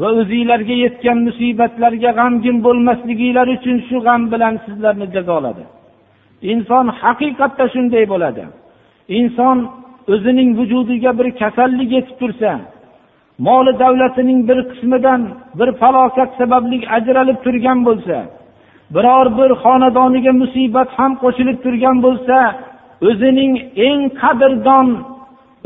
[0.00, 5.64] va o'zinglarga yetgan musibatlarga g'amgin bo'lmasliginglar uchun shu g'am bilan sizlarni jazoladi
[6.52, 8.44] inson haqiqatda shunday bo'ladi
[9.18, 9.56] inson
[10.14, 12.50] o'zining vujudiga bir kasallik yetib tursa
[13.46, 15.20] moli davlatining bir qismidan
[15.58, 18.16] bir falokat sababli ajralib turgan bo'lsa
[18.94, 22.36] biror bir xonadoniga musibat ham qo'shilib turgan bo'lsa
[23.08, 23.52] o'zining
[23.86, 24.88] eng qadrdon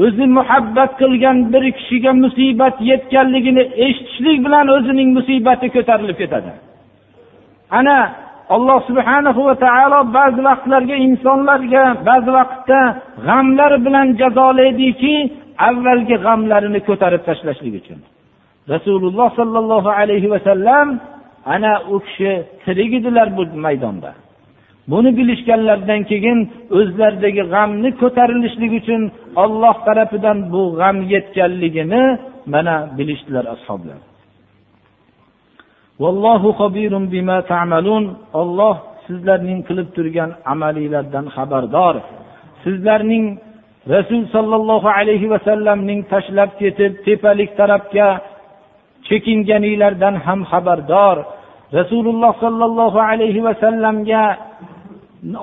[0.05, 6.51] o'zi muhabbat qilgan bir kishiga musibat yetganligini eshitishlik bilan o'zining musibati ko'tarilib ketadi.
[7.79, 7.99] Ana
[8.55, 12.81] alloh subhanahu va taolo ba'zi vaqtlarga insonlarga ba'zi vaqtda
[13.27, 15.15] g'amlar bilan jazolaydiki
[15.69, 17.99] avvalgi g'amlarini ko'tarib tashlashlik uchun.
[18.75, 20.87] Rasululloh sollallohu alayhi vasallam
[21.55, 22.33] ana u kishi
[22.65, 24.11] tirik edilar bu maydonda.
[24.91, 26.39] Buni bilishganlaridan keyin
[26.79, 29.03] o'zlaridagi g'amni ko'tarilishligi uchun
[29.43, 32.03] olloh tarafidan bu g'am yetganligini
[32.53, 33.99] mana bilishdilar ashoblar.
[38.41, 41.95] Olloh sizlarning qilib turgan amalinglardan xabardor.
[42.65, 43.25] Sizlarning
[43.95, 48.09] rasul sollallohu alayhi vasallamning tashlab ketib tepalik tarafga
[49.09, 51.17] chekinganinglardan ham xabardor.
[51.73, 54.25] Rasululloh sollallohu alayhi vasallamga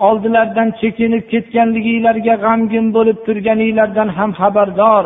[0.08, 5.06] oldilaridan chekinib ketganliginglarga g'amgin bo'lib turganinglardan ham xabardor.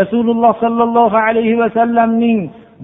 [0.00, 2.38] Rasululloh sollallohu alayhi vasallamning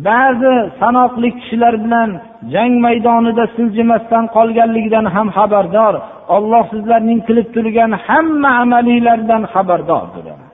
[0.09, 2.11] ba'zi sanoqli kishilar bilan
[2.55, 5.95] jang maydonida siljimasdan qolganligidan ham xabardor.
[6.37, 10.50] Olloh sizlarning qilib turgan hamma amalinglardan xabardordir.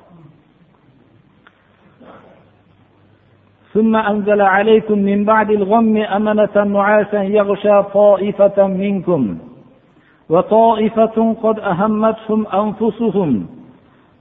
[3.76, 9.38] ثم أنزل عليكم من بعد الغم أمنة نعاسا يغشى طائفة منكم
[10.30, 13.46] وطائفة قد أهمتهم أنفسهم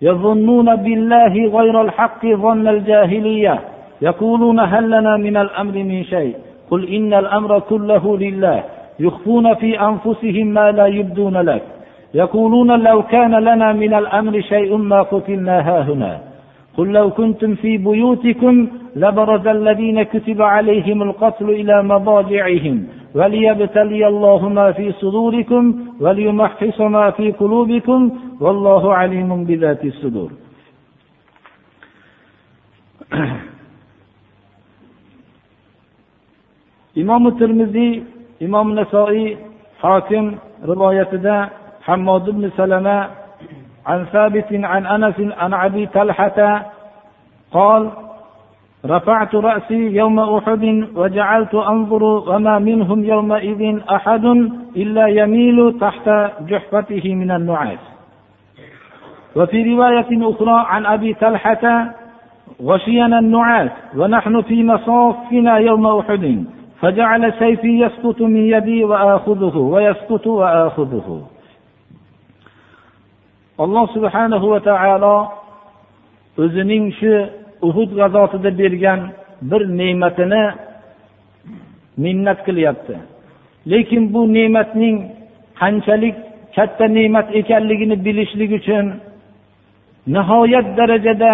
[0.02, 3.60] يظنون بالله غير الحق ظن الجاهلية
[4.02, 6.36] يقولون هل لنا من الأمر من شيء؟
[6.72, 8.64] قل إن الأمر كله لله
[9.00, 11.64] يخفون في أنفسهم ما لا يبدون لك
[12.14, 16.35] يقولون لو كان لنا من الأمر شيء ما قتلنا هاهنا
[16.78, 24.72] قل لو كنتم في بيوتكم لبرز الذين كتب عليهم القتل إلى مضاجعهم وليبتلي الله ما
[24.72, 25.64] في صدوركم
[26.00, 28.12] وليمحص ما في قلوبكم
[28.42, 30.32] والله عليم بذات الصدور.
[36.96, 38.04] imom termiziy
[38.40, 39.38] imom nasoiy
[39.84, 40.26] hokim
[40.64, 41.50] rivoyatida
[41.86, 42.98] hammod ibn salama
[43.86, 46.66] عن ثابت عن أنس عن أبي طلحة
[47.52, 47.90] قال
[48.86, 54.26] رفعت رأسي يوم أحد وجعلت أنظر وما منهم يومئذ أحد
[54.76, 56.10] إلا يميل تحت
[56.42, 57.80] جحفته من النعاس.
[59.36, 61.86] وفي رواية أخرى عن أبي طلحة
[62.62, 66.46] غشينا النعاس ونحن في مصافنا يوم أحد
[66.82, 71.22] فجعل سيفي يسقط من يدي وآخذه ويسقط وآخذه.
[73.64, 75.16] Alloh subhanahu va taolo
[76.44, 77.12] o'zining shu
[77.68, 79.00] uhud g'azotida bergan
[79.50, 80.44] bir ne'matini
[82.04, 82.96] minnat qilyapti.
[83.72, 84.96] Lekin bu ne'matning
[85.60, 86.16] qanchalik
[86.56, 88.86] katta ne'mat ekanligini bilishlik uchun
[90.16, 91.34] nihoyat darajada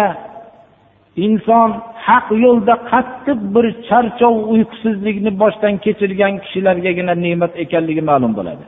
[1.26, 1.70] inson
[2.06, 8.64] haq yo'lda qattiq bir charchov uyqusizlikni boshdan kechirgan kishilargagina ne'mat ekanligi ma'lum bo'ladi.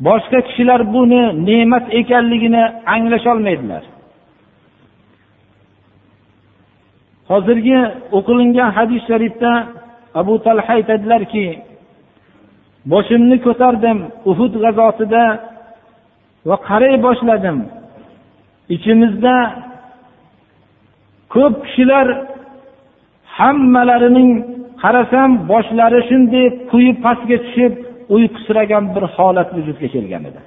[0.00, 2.62] Boshqa kishilar buni ne'mat ekanligini
[2.94, 3.84] anglasholmaydilar
[7.30, 7.78] hozirgi
[8.18, 9.52] o'qilingan hadis sharifda
[10.20, 11.46] abu talha aytadilarki
[12.92, 13.98] boshimni ko'tardim
[14.30, 15.24] uhud g'azotida
[16.48, 17.58] va qaray boshladim.
[18.74, 19.36] Ichimizda
[21.34, 22.06] ko'p kishilar
[23.38, 24.30] hammalarining
[24.82, 27.72] qarasam boshlari shunday quyi pastga tushib
[28.14, 30.40] uyqusiragan bir holat vujudga kelgan edi.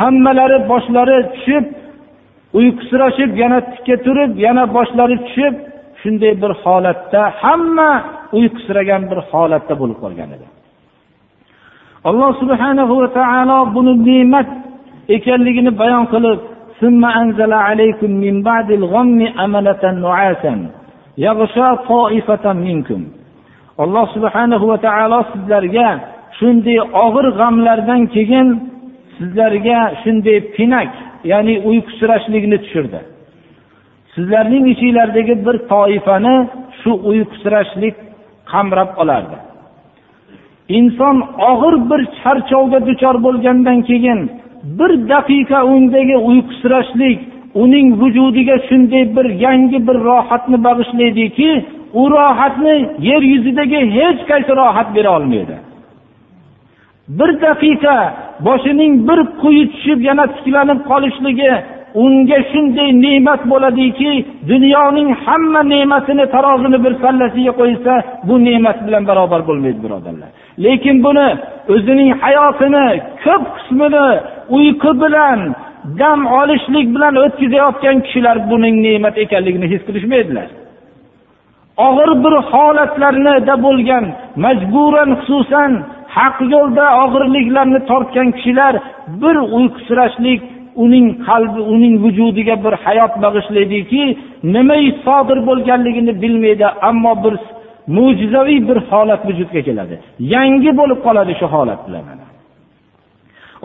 [0.00, 1.64] Hammalari boshlari tushib
[2.58, 5.54] uyqusirashib yana tikka turib yana boshlari tushib
[6.02, 7.92] shunday bir holatda hamma
[8.38, 10.46] uyqusiragan bir holatda bo'lib qolgan edi.
[12.08, 14.48] Alloh subhana va taolo buni ne'mat
[15.16, 16.40] ekanligini bayon qilib
[23.78, 25.88] alloh subhanahu va taolo sizlarga
[26.38, 28.48] shunday og'ir g'amlardan keyin
[29.16, 30.90] sizlarga shunday pinak
[31.32, 33.00] ya'ni uyqusirashlikni tushirdi.
[34.14, 36.36] Sizlarning ichinglardagi bir toifani
[36.80, 37.94] shu uyqusirashlik
[38.52, 39.36] qamrab olardi.
[40.78, 41.16] Inson
[41.50, 44.20] og'ir bir charchovga duchor bo'lgandan keyin
[44.78, 47.18] bir daqiqa undagi uyqusirashlik
[47.62, 51.50] uning vujudiga shunday bir yangi bir rohatni bag'ishlaydiki
[52.00, 52.76] u rohatni
[53.08, 55.56] yer yuzidagi hech qaysi rohat bera olmaydi.
[57.08, 57.96] Bir daqiqa
[58.46, 61.52] boshining bir quyi tushib yana tiklanib qolishligi
[62.02, 64.12] unga shunday ne'mat bo'ladiki
[64.50, 67.92] dunyoning hamma ne'matini tarozini bir pallasiga qo'ysa
[68.28, 70.30] bu ne'mat bilan barobar bo'lmaydi birodarlar.
[70.64, 71.28] Lekin buni
[71.74, 72.86] o'zining hayotini
[73.24, 74.06] ko'p qismini
[74.56, 75.38] uyqu bilan
[76.00, 80.48] dam olishlik bilan o'tkazayotgan kishilar buning ne'mat ekanligini his qilishmaydilar.
[81.86, 84.04] Og'ir bir holatlarda bo'lgan
[84.44, 85.72] majburan xususan
[86.16, 88.74] haq yo'lda og'irliklarni tortgan kishilar
[89.22, 90.40] bir uyqusirashlik
[90.84, 94.02] uning qalbi uning vujudiga bir hayot bag'ishlaydiki
[94.54, 97.34] nima sodir bo'lganligini bilmaydi ammo bir
[97.96, 99.94] mo'jizaviy bir holat vujudga keladi.
[100.34, 102.04] Yangi bo'lib qoladi shu holat bilan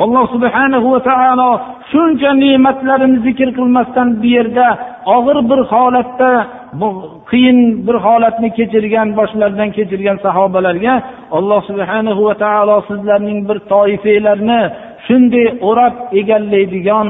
[0.04, 1.50] alloh subhanahu va taolo
[1.92, 4.68] shuncha ne'matlarini zikr qilmasdan bu yerda
[5.16, 6.32] og'ir bir holatda
[6.74, 6.88] bu
[7.30, 10.94] qiyin bir holatni kechirgan boshlaridan kechirgan sahobalarga
[11.38, 14.62] alloh subhanahu va taolo sizlarning bir toifanglarni
[15.08, 17.08] shunday o'rab egallaydigan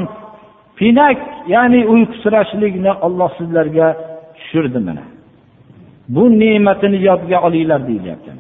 [0.80, 1.18] pinak
[1.54, 3.88] ya'ni uyqusirashlikni olloh sizlarga
[4.38, 5.04] tushirdi mana.
[6.16, 8.32] Bu ne'matini yodga olinglar deyilyapti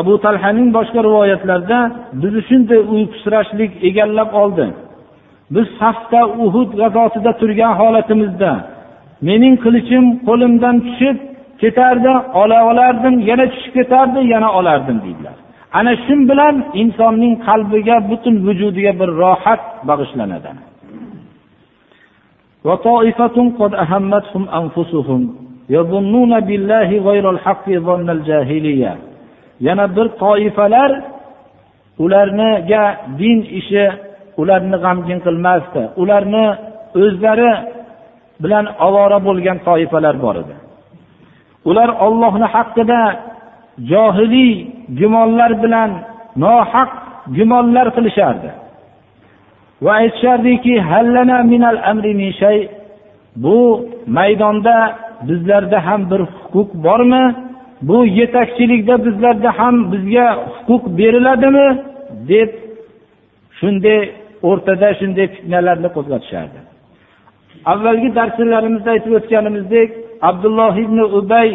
[0.00, 1.78] abu talhaning boshqa rivoyatlarida
[2.22, 4.66] bizni shunday uyqusirashlik egallab oldi.
[5.54, 8.52] Biz safda uhud g'azotida turgan holatimizda
[9.28, 11.16] mening qilichim qo'limdan tushib
[11.62, 15.36] ketardi ola olardim yana tushib ketardi yana olardim deydilar.
[15.78, 20.50] Ana shu bilan insonning qalbiga butun vujudiga bir rohat bag'ishlanadi.
[29.66, 30.90] Yana bir toifalar
[32.04, 32.84] ularga
[33.18, 33.84] din ishi
[34.40, 35.82] ularni g'amgin qilmasdi.
[36.02, 36.46] Ularni
[37.02, 37.50] o'zlari
[38.42, 40.54] bilan ovora bo'lgan toifalar bor edi.
[41.68, 43.00] Ular ollohni haqida
[43.90, 44.52] johiliy
[45.00, 45.90] gumonlar bilan
[46.42, 46.90] nohaq
[47.36, 48.50] gumonlar qilishardi.
[49.84, 50.74] Va aytishardiki
[53.44, 53.58] bu
[54.16, 54.76] maydonda
[55.28, 57.24] bizlarda ham bir huquq bormi?
[57.88, 60.26] Bu yetakchilikda bizlarda ham bizga
[60.66, 61.68] huquq beriladimi?
[62.28, 62.50] deb
[63.58, 64.00] shunday
[64.48, 66.58] o'rtada shunday fitnalarni qo'zg'atishardi.
[67.72, 69.90] Avvalgi darslarimizda aytib o'tganimizdek
[70.28, 71.50] abdulloh ibn ubay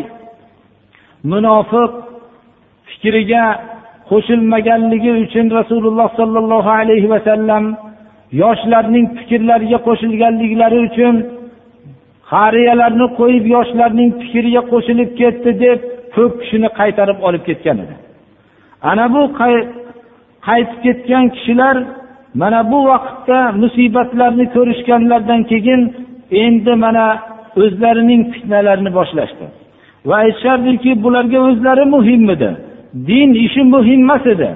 [1.32, 1.92] munofiq
[2.90, 3.46] fikriga
[4.10, 7.64] qo'shilmaganligi uchun rasululloh sollallohu alayhi vasallam
[8.44, 11.16] yoshlarning fikrlariga qo'shilganliklari uchun
[12.34, 15.80] qariyalarni qo'yib yoshlarning fikriga qo'shilib ketdi deb
[16.16, 17.96] ko'p kishini qaytarib olib ketgan edi.
[18.92, 21.76] Ana bu qaytib ketgan kishilar
[22.34, 25.82] mana bu vaqtda musibatlarni ko'rishganlaridan keyin
[26.32, 27.06] endi mana
[27.62, 29.46] o'zlarining fitnalarini boshlashdi.
[30.06, 32.50] Va aytishardiki bularga o'zlari muhimmidi
[33.08, 34.50] din ishi muhim emas edi.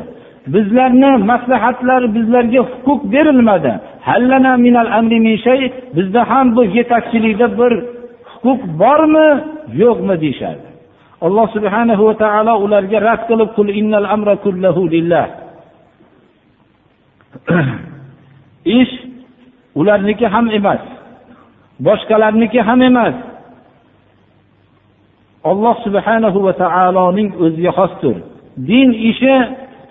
[0.54, 3.74] Bizlarni maslahatlar bizlarga huquq berilmadi.
[5.96, 7.74] Bizda ham bu yetakchilikda bir
[8.44, 9.30] huquq bormi
[9.82, 10.68] yo'qmi deyishardi.
[11.26, 13.50] Alloh subhanahu va taolo ularga rad qilib
[18.80, 18.94] ish
[19.76, 20.96] ularniki ham emas
[21.80, 23.16] boshqalarniki ham emas.
[25.44, 28.16] Alloh subhanahu va taoloning o'ziga xosdir.
[28.70, 29.36] Din ishi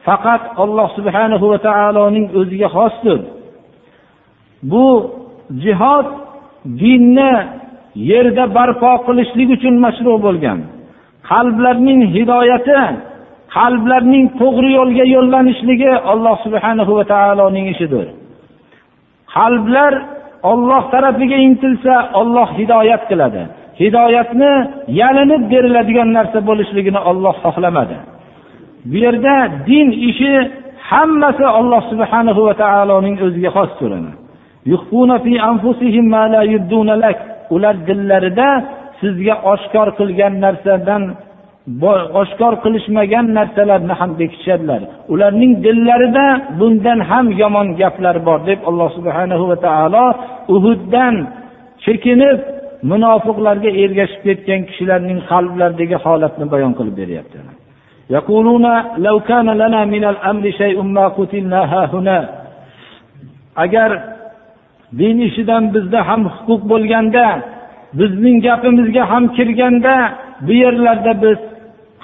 [0.06, 3.20] faqat alloh subhanahu va taoloning o'ziga xosdir.
[4.70, 4.86] Bu
[5.64, 6.06] jihod
[6.80, 7.32] dinni
[8.10, 10.58] yerda barpo qilishlik uchun mashru bo'lgan.
[11.30, 12.80] Qalblarning hidoyati
[13.56, 18.06] qalblarning to'g'ri yo'lga yo'llanishligi alloh subhanahu va taoloning ishidir.
[19.36, 19.92] Qalblar
[20.52, 23.42] olloh tarafiga intilsa olloh hidoyat qiladi.
[23.82, 24.52] Hidoyatni
[25.00, 27.96] yalinib beriladigan narsa bo'lishligini olloh xohlamadi.
[28.90, 29.36] Bu yerda
[29.68, 30.34] din ishi
[30.90, 33.90] hammasi alloh subhanahu va taoloning o'ziga xosdir
[37.54, 38.48] ular dillarida
[39.00, 41.02] sizga oshkor qilgan narsadan
[42.20, 44.80] oshkor qilishmagan narsalarni ham bekitishadilar.
[45.12, 46.26] Ularning dillarida
[46.60, 50.04] bundan ham yomon gaplar bor deb alloh subhana va taolo
[50.54, 51.14] uhuddan
[51.84, 52.38] chekinib
[52.90, 57.38] munofiqlarga ergashib ketgan kishilarning qalblaridagi holatni bayon qilib beryapti.
[63.64, 63.90] Agar
[64.98, 67.26] din ishidan bizda ham huquq bo'lganda
[67.98, 69.94] bizning gapimizga ham kirganda
[70.46, 71.38] bu yerlarda biz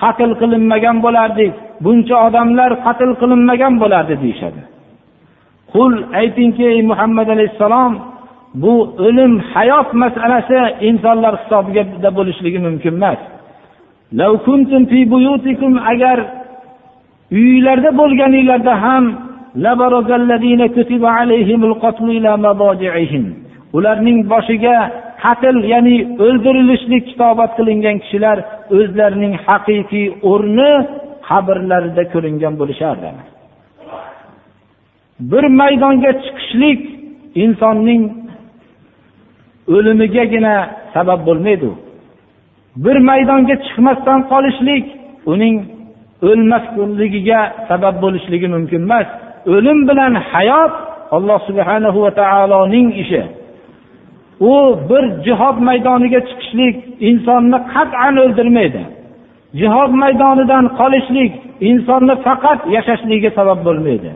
[0.03, 1.53] qatl qilinmagan bo'lardik
[1.84, 4.61] buncha odamlar qatl qilinmagan bo'lardi deyishadi.
[5.72, 7.92] Qul aytingki ey muhammad alayhissalom
[8.62, 8.74] bu
[9.07, 13.20] o'lim hayot masalasi insonlar hisobida bo'lishligi mumkin emas.
[15.92, 16.18] Agar
[17.38, 19.05] uylarda bo'lganinglarda ham
[23.76, 24.76] ularning boshiga
[25.22, 28.38] qatl ya'ni o'ldirilishlik kitobat qilingan kishilar
[28.78, 30.72] o'zlarining haqiqiy o'rni
[31.28, 33.08] qabrlarida ko'ringan bo'lishardi.
[35.30, 36.80] Bir maydonga chiqishlik
[37.44, 38.02] insonning
[39.74, 40.54] o'limigagina
[40.94, 41.70] sabab bo'lmaydi.
[42.84, 44.84] Bir maydonga chiqmasdan qolishlik
[45.32, 45.56] uning
[46.28, 49.08] o'lmasligiga sabab bo'lishligi mumkin emas.
[49.54, 50.74] O'lim bilan hayot
[51.16, 53.22] alloh subhanahu va taoloning ishi.
[54.41, 54.53] U
[54.91, 56.76] bir jihod maydoniga chiqishlik
[57.09, 58.82] insonni qat'an o'ldirmaydi.
[59.61, 61.32] Jihod maydonidan qolishlik
[61.70, 64.11] insonni faqat yashashligiga sabab bo'lmaydi.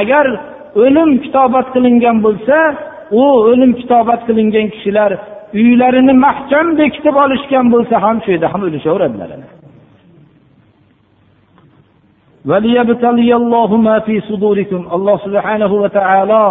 [0.00, 0.26] Agar
[0.84, 2.56] o'lim kitobat qilingan bo'lsa
[3.20, 5.10] u o'lim kitobat qilingan kishilar
[5.60, 9.30] uylarini mahkam bekitib olishgan bo'lsa ham shu yerda ham o'lishaveradilar
[14.96, 16.44] alloh subhanahu va taolo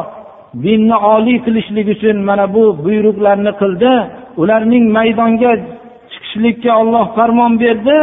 [0.65, 3.91] dinni oliy qilishlik uchun mana bu buyruqlarni qildi.
[4.41, 5.51] Ularning maydonga
[6.11, 7.97] chiqishlikka olloh farmon berdi.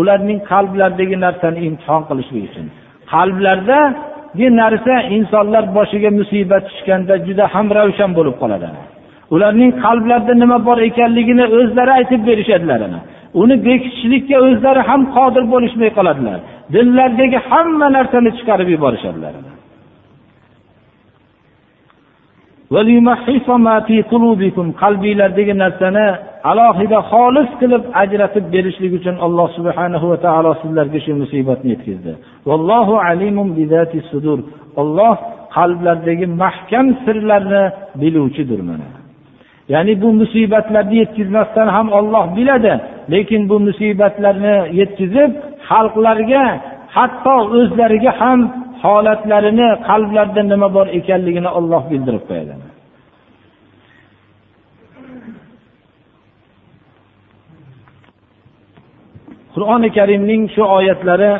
[0.00, 2.66] Ularning qalblaridagi narsani imtihon qilishlik uchun.
[3.12, 8.68] Qalblardagi narsa insonlar boshiga musibat tushganda juda ham ravshan bo'lib qoladi.
[9.34, 12.80] Ularning qalblarida nima bor ekanligini o'zlari aytib berishadilar
[13.42, 16.38] uni bekitishlikka o'zlari ham qodir bo'lishmay qoladilar.
[16.74, 19.34] Dillardagi hamma narsani chiqarib yuborishadilar.
[24.82, 26.06] Qalbinglardagi narsani
[26.50, 32.12] alohida xolis qilib ajratib berishlik uchun alloh subhanahu va taolo sizlarga shu musibatni yetkazdi.
[32.48, 33.48] Vallohu alimun
[34.10, 34.38] sudur.
[34.80, 35.14] Olloh
[35.56, 37.62] qalblardagi mahkam sirlarni
[38.00, 38.88] biluvchidir mana.
[39.72, 42.72] Ya'ni bu musibatlarni yetkazmasdan ham olloh biladi
[43.12, 45.30] lekin bu musibatlarni yetkazib
[45.68, 46.44] xalqlarga
[46.96, 48.40] hatto o'zlariga ham
[48.82, 52.54] holatlarini qalblarida nima bor ekanligini olloh bildirib qo'yadi.
[59.54, 61.32] Qur'oni karimning shu oyatlari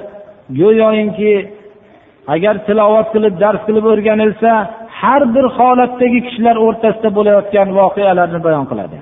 [0.60, 1.34] go'yoki
[2.34, 4.52] agar tilovat qilib dars qilib o'rganilsa
[5.00, 8.98] har bir holatdagi kishilar o'rtasida bo'layotgan voqealarni bayon qiladi.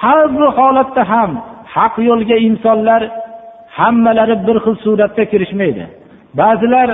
[0.00, 1.30] Har bir holatda ham
[1.74, 3.02] haq yo'lga insonlar
[3.78, 5.84] hammalari bir xil suratda kirishmaydi.
[6.40, 6.88] Ba'zilar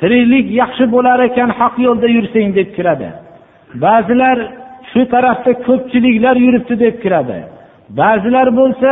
[0.00, 3.08] tiriklik yaxshi bo'lar ekan haq yo'lda yursang deb kiradi.
[3.84, 4.38] Ba'zilar
[4.90, 7.38] shu tarafda ko'pchiliklar yuribdi deb kiradi.
[8.00, 8.90] Ba'zilar bo'lsa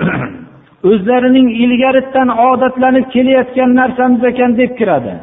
[0.90, 5.14] o'zlarining ilgaridan odatlanib kelayotgan narsamiz ekan deb kiradi.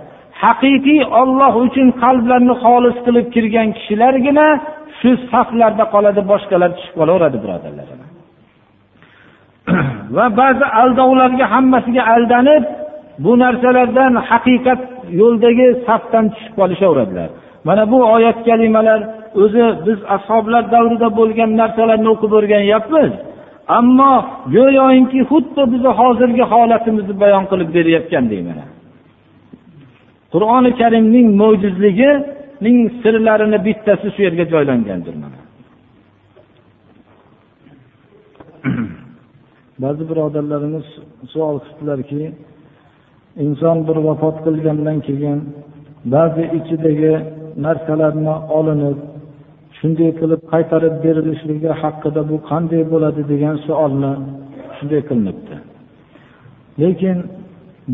[0.44, 4.48] Haqiqiy olloh uchun qalblarini xolis qilib kirgan kishilargina
[5.00, 7.88] shu saflarda qoladi boshqalar tushib qolaveradi birodarlar.
[10.18, 12.64] Va ba'zi aldovlarga hammasiga aldanib
[13.24, 14.82] bu narsalardan haqiqat
[15.22, 17.30] yo'ldagi safdan tushib qolishaveradilar.
[17.68, 19.00] Mana bu oyat kalimalar
[19.44, 23.12] o'zi biz ashoblar davrida bo'lgan narsalarni o'qib o'rganyapmiz.
[23.80, 24.14] Ammo
[24.56, 28.66] go'yoki xuddi bizni hozirgi holatimizni bayon qilib berayotgandek mana
[30.34, 35.40] qur'oni karimning mo'jizligining sirlarini bittasi shu yerga joylangandir mana.
[39.84, 40.86] Ba'zi birodarlarimiz
[41.34, 42.22] savol qilibdilarki
[43.46, 45.40] inson bir vafot qilgandan keyin
[46.14, 47.14] ba'zi ichidagi
[47.66, 48.98] narsalarni olinib
[49.78, 54.14] shunday qilib qaytarib berilishligi haqida bu qanday bo'ladi degan savolni
[54.78, 55.56] shunday qilinibdi.
[56.82, 57.18] Lekin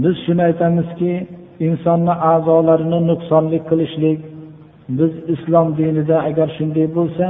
[0.03, 1.11] biz shuni aytamizki
[1.67, 4.19] insonni a'zolarini nuqsonli qilishlik
[4.99, 7.27] biz islom dinida agar shunday bo'lsa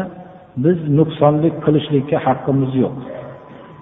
[0.66, 2.96] biz nuqsonlik qilishlikka haqqimiz yo'q.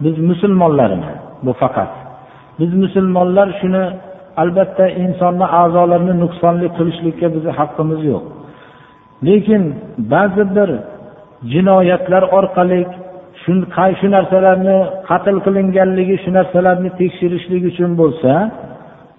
[0.04, 1.12] Biz musulmonlarmiz
[1.46, 1.92] bu faqat.
[2.60, 3.84] Biz musulmonlar shuni
[4.42, 8.24] albatta insonni a'zolarini nuqsonli qilishlikka bizni haqqimiz yo'q.
[9.28, 9.64] Lekin
[10.14, 10.70] ba'zi bir
[11.54, 12.82] jinoyatlar orqali
[14.00, 14.78] shu narsalarni
[15.10, 18.32] qatl qilinganligi shu narsalarni tekshirishlik uchun bo'lsa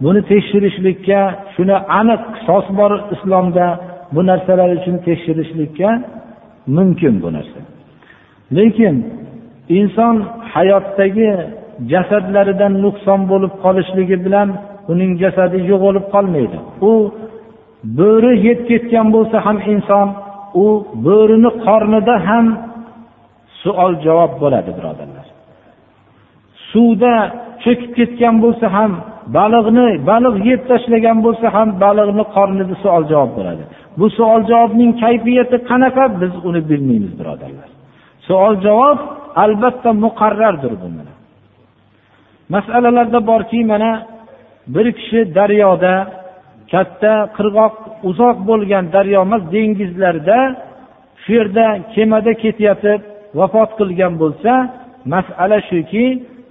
[0.05, 1.21] buni tekshirishlikka
[1.55, 3.67] shuni aniq qisos bor islomda
[4.15, 5.91] bu narsalar uchun tekshirishlikka
[6.77, 7.61] mumkin bu narsa.
[8.57, 8.95] Lekin
[9.79, 10.17] inson
[10.55, 11.31] hayotdagi
[11.93, 14.49] jasadlaridan nuqson bo'lib qolishligi bilan
[14.93, 16.59] uning jasadi yo'qolib qolmaydi.
[16.91, 16.93] U
[17.99, 20.09] bo'ri yeb ketgan bo'lsa ham inson
[20.65, 20.67] u
[21.07, 22.47] bo'rini qornida ham
[23.63, 25.27] savol javob bo'ladi birodarlar.
[26.71, 27.15] Suvda
[27.65, 28.93] cho'kib ketgan bo'lsa ham
[29.39, 33.63] baliqni baliq yeb tashlagan bo'lsa ham baliqni qornida savol javob bo'ladi.
[33.99, 37.69] Bu savol javobning kayfiyati qanaqa biz uni bilmaymiz birodarlar.
[38.29, 38.99] Savol javob
[39.45, 40.89] albatta muqarrardir bu
[42.55, 43.91] masalalarda borki mana
[44.75, 45.95] bir kishi daryoda
[46.73, 47.75] katta qirg'oq
[48.11, 50.39] uzoq bo'lgan daryo emas dengizlarda
[51.23, 53.01] shu yerda kemada ketayotib
[53.39, 54.53] vafot qilgan bo'lsa
[55.15, 56.07] masala shuki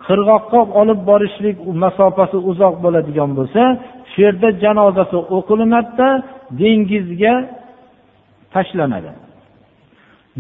[0.08, 3.64] qirg'oqqa olib borishlik masofasi uzoq bo'ladigan bo'lsa
[4.12, 6.10] shu yerda janozasi o'qilinadida
[6.62, 7.34] dengizga
[8.54, 9.12] tashlanadi.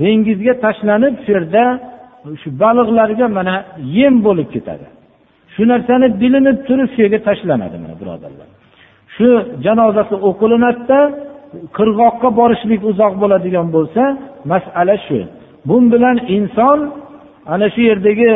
[0.01, 1.63] Dengizga tashlanib shu yerda
[2.41, 3.55] shu baliqlarga mana
[3.97, 4.87] yem bo'lib ketadi.
[5.53, 8.47] Shu narsani bilinib turib shu yerga tashlanadi mana birodarlar?
[9.15, 9.27] Shu
[9.65, 10.99] janozasi o'qilinadida
[11.77, 14.03] qirg'oqqa borishlik uzoq bo'ladigan bo'lsa
[14.51, 15.19] masala shu.
[15.67, 16.79] Bu bilan inson
[17.53, 18.29] ana shu yerdagi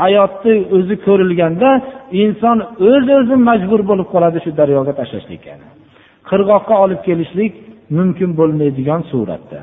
[0.00, 1.70] hayotni o'zi ko'rilganda
[2.22, 2.58] inson
[2.90, 5.54] o'z o'zi majbur bo'lib qoladi shu daryoga tashlashlikka
[6.30, 7.52] qirg'oqqa olib kelishlik
[7.98, 9.58] mumkin bo'lmaydigan suratda.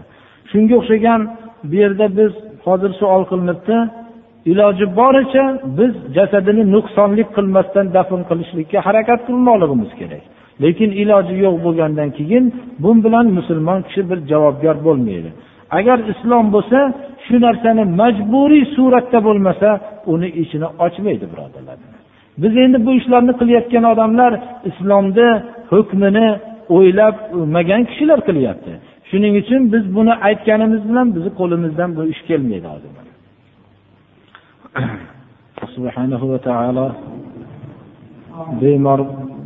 [0.52, 1.22] Shunga o'xshagan
[1.70, 2.32] bu yerda biz
[2.66, 3.78] hozir savol qilinibdi
[4.46, 5.44] iloji boricha
[5.78, 10.24] biz jasadini nuqsonlik qilmasdan dafn qilishlikka harakat qilmoqligimiz kerak.
[10.64, 12.46] Lekin iloji yo'q bo'lgandan keyin
[12.84, 15.30] bu bilan musulmon kishi bir javobgar bo'lmaydi.
[15.78, 16.80] Agar islom bo'lsa
[17.26, 19.70] shu narsani majburiy suratda bo'lmasa
[20.14, 21.78] uni ichini ochmaydi birodarlar.
[22.42, 24.32] Biz endi bu ishlarni qilayotgan odamlar
[24.70, 25.30] islomni
[25.72, 26.28] hukmini
[26.76, 28.72] o'ylamagan kishilar qilyapti.
[29.10, 32.92] Shuning uchun biz buni aytganimiz bilan bizni qo'limizdan bu ish kelmaydi hozir
[35.76, 36.86] subhanahu va taolo
[38.62, 39.00] bemor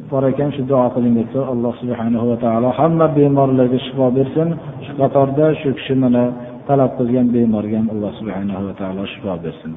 [0.09, 1.39] bor ekan shu duo qiling debdi.
[1.53, 4.49] Alloh subhanahu va taolo hamma bemorlarga shifo bersin.
[4.85, 6.23] Shu qatorda shu kishi mana
[6.67, 9.71] talab qilgan bemorga ham alloh subhanahu va taolo shifo bersin.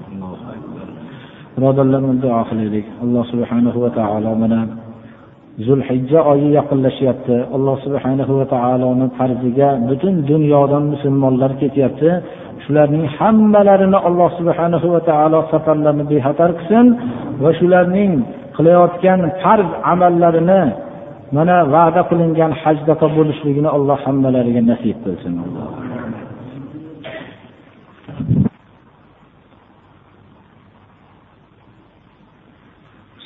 [1.54, 2.86] Birodarlar duo qilaylik.
[3.04, 4.60] Alloh subhanahu va taolo mana
[5.66, 7.36] zulhijja oyi yaqinlashyapti.
[7.56, 12.10] Alloh subhanahu va taoloni farziga butun dunyodan musulmonlar ketyapti.
[12.63, 16.85] shularning hammalarini alloh subhanahu va taolo safarlarini bexatar qilsin
[17.43, 18.11] va shularning
[18.55, 20.63] qilayotgan farz amallarini
[21.35, 25.35] mana va'da qilingan hajdaqa bo'lishligini alloh hammalariga nasib qilsin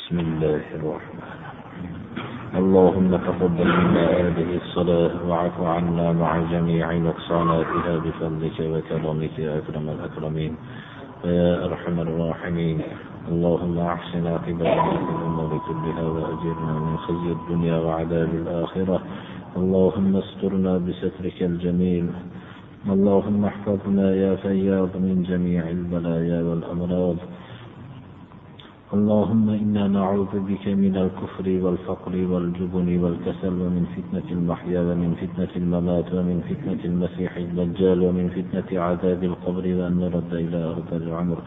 [0.05, 1.09] بسم الله الرحمن الرحمن
[2.50, 10.56] اللهم تقبل منا هذه الصلاة وعف عنا مع جميع نقصاناتها بفضلك وكرمك يا أكرم الأكرمين
[11.24, 12.78] ويا أرحم الراحمين.
[13.28, 19.00] اللهم أحسن عاقبتنا في الأمور كلها وأجرنا من خزي الدنيا وعذاب الآخرة.
[19.56, 22.06] اللهم استرنا بسترك الجميل.
[22.94, 27.16] اللهم احفظنا يا فياض من جميع البلايا والأمراض.
[28.90, 36.08] اللهم إنا نعوذ بك من الكفر والفقر والجبن والكسل ومن فتنة المحيا ومن فتنة الممات
[36.14, 41.38] ومن فتنة المسيح الدجال ومن فتنة عذاب القبر وأن نرد إلى أرض العمر.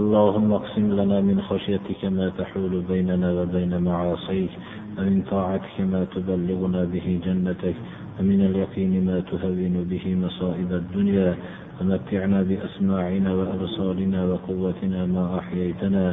[0.00, 4.50] اللهم اقسم لنا من خشيتك ما تحول بيننا وبين معاصيك
[4.98, 7.76] ومن طاعتك ما تبلغنا به جنتك
[8.20, 11.34] ومن اليقين ما تهون به مصائب الدنيا.
[11.78, 16.04] ومتعنا بأسماعنا وأبصارنا وقوتنا ما أحييتنا.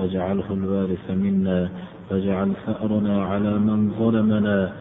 [0.00, 1.68] واجعله الوارث منا
[2.10, 4.72] واجعل ثأرنا على من ظلمنا.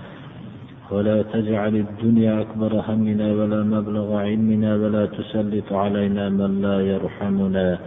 [0.91, 7.79] ولا تجعل الدنيا أكبر همنا ولا مبلغ علمنا ولا تسلط علينا من لا يرحمنا.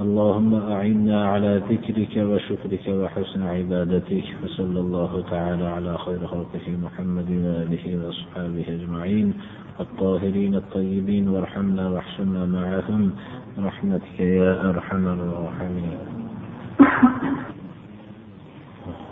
[0.00, 7.84] اللهم أعنا على ذكرك وشكرك وحسن عبادتك وصلى الله تعالى على خير خلقه محمد وآله
[7.98, 9.34] وأصحابه أجمعين.
[9.80, 13.10] الطاهرين الطيبين وارحمنا واحشرنا معهم.
[13.58, 15.98] برحمتك يا أرحم الراحمين.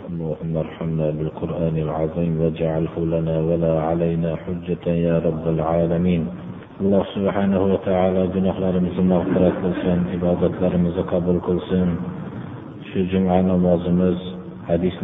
[0.09, 6.27] اللهم أرحمنا بالقرآن العظيم واجعله لنا ولا علينا حجة يا رب العالمين.
[6.81, 11.89] الله سبحانه وتعالى جناح لارمزنا وقرات بلسان عبادات لارمز قبل كل سن
[12.93, 14.19] شجم عنا مازمز
[14.69, 14.95] حديث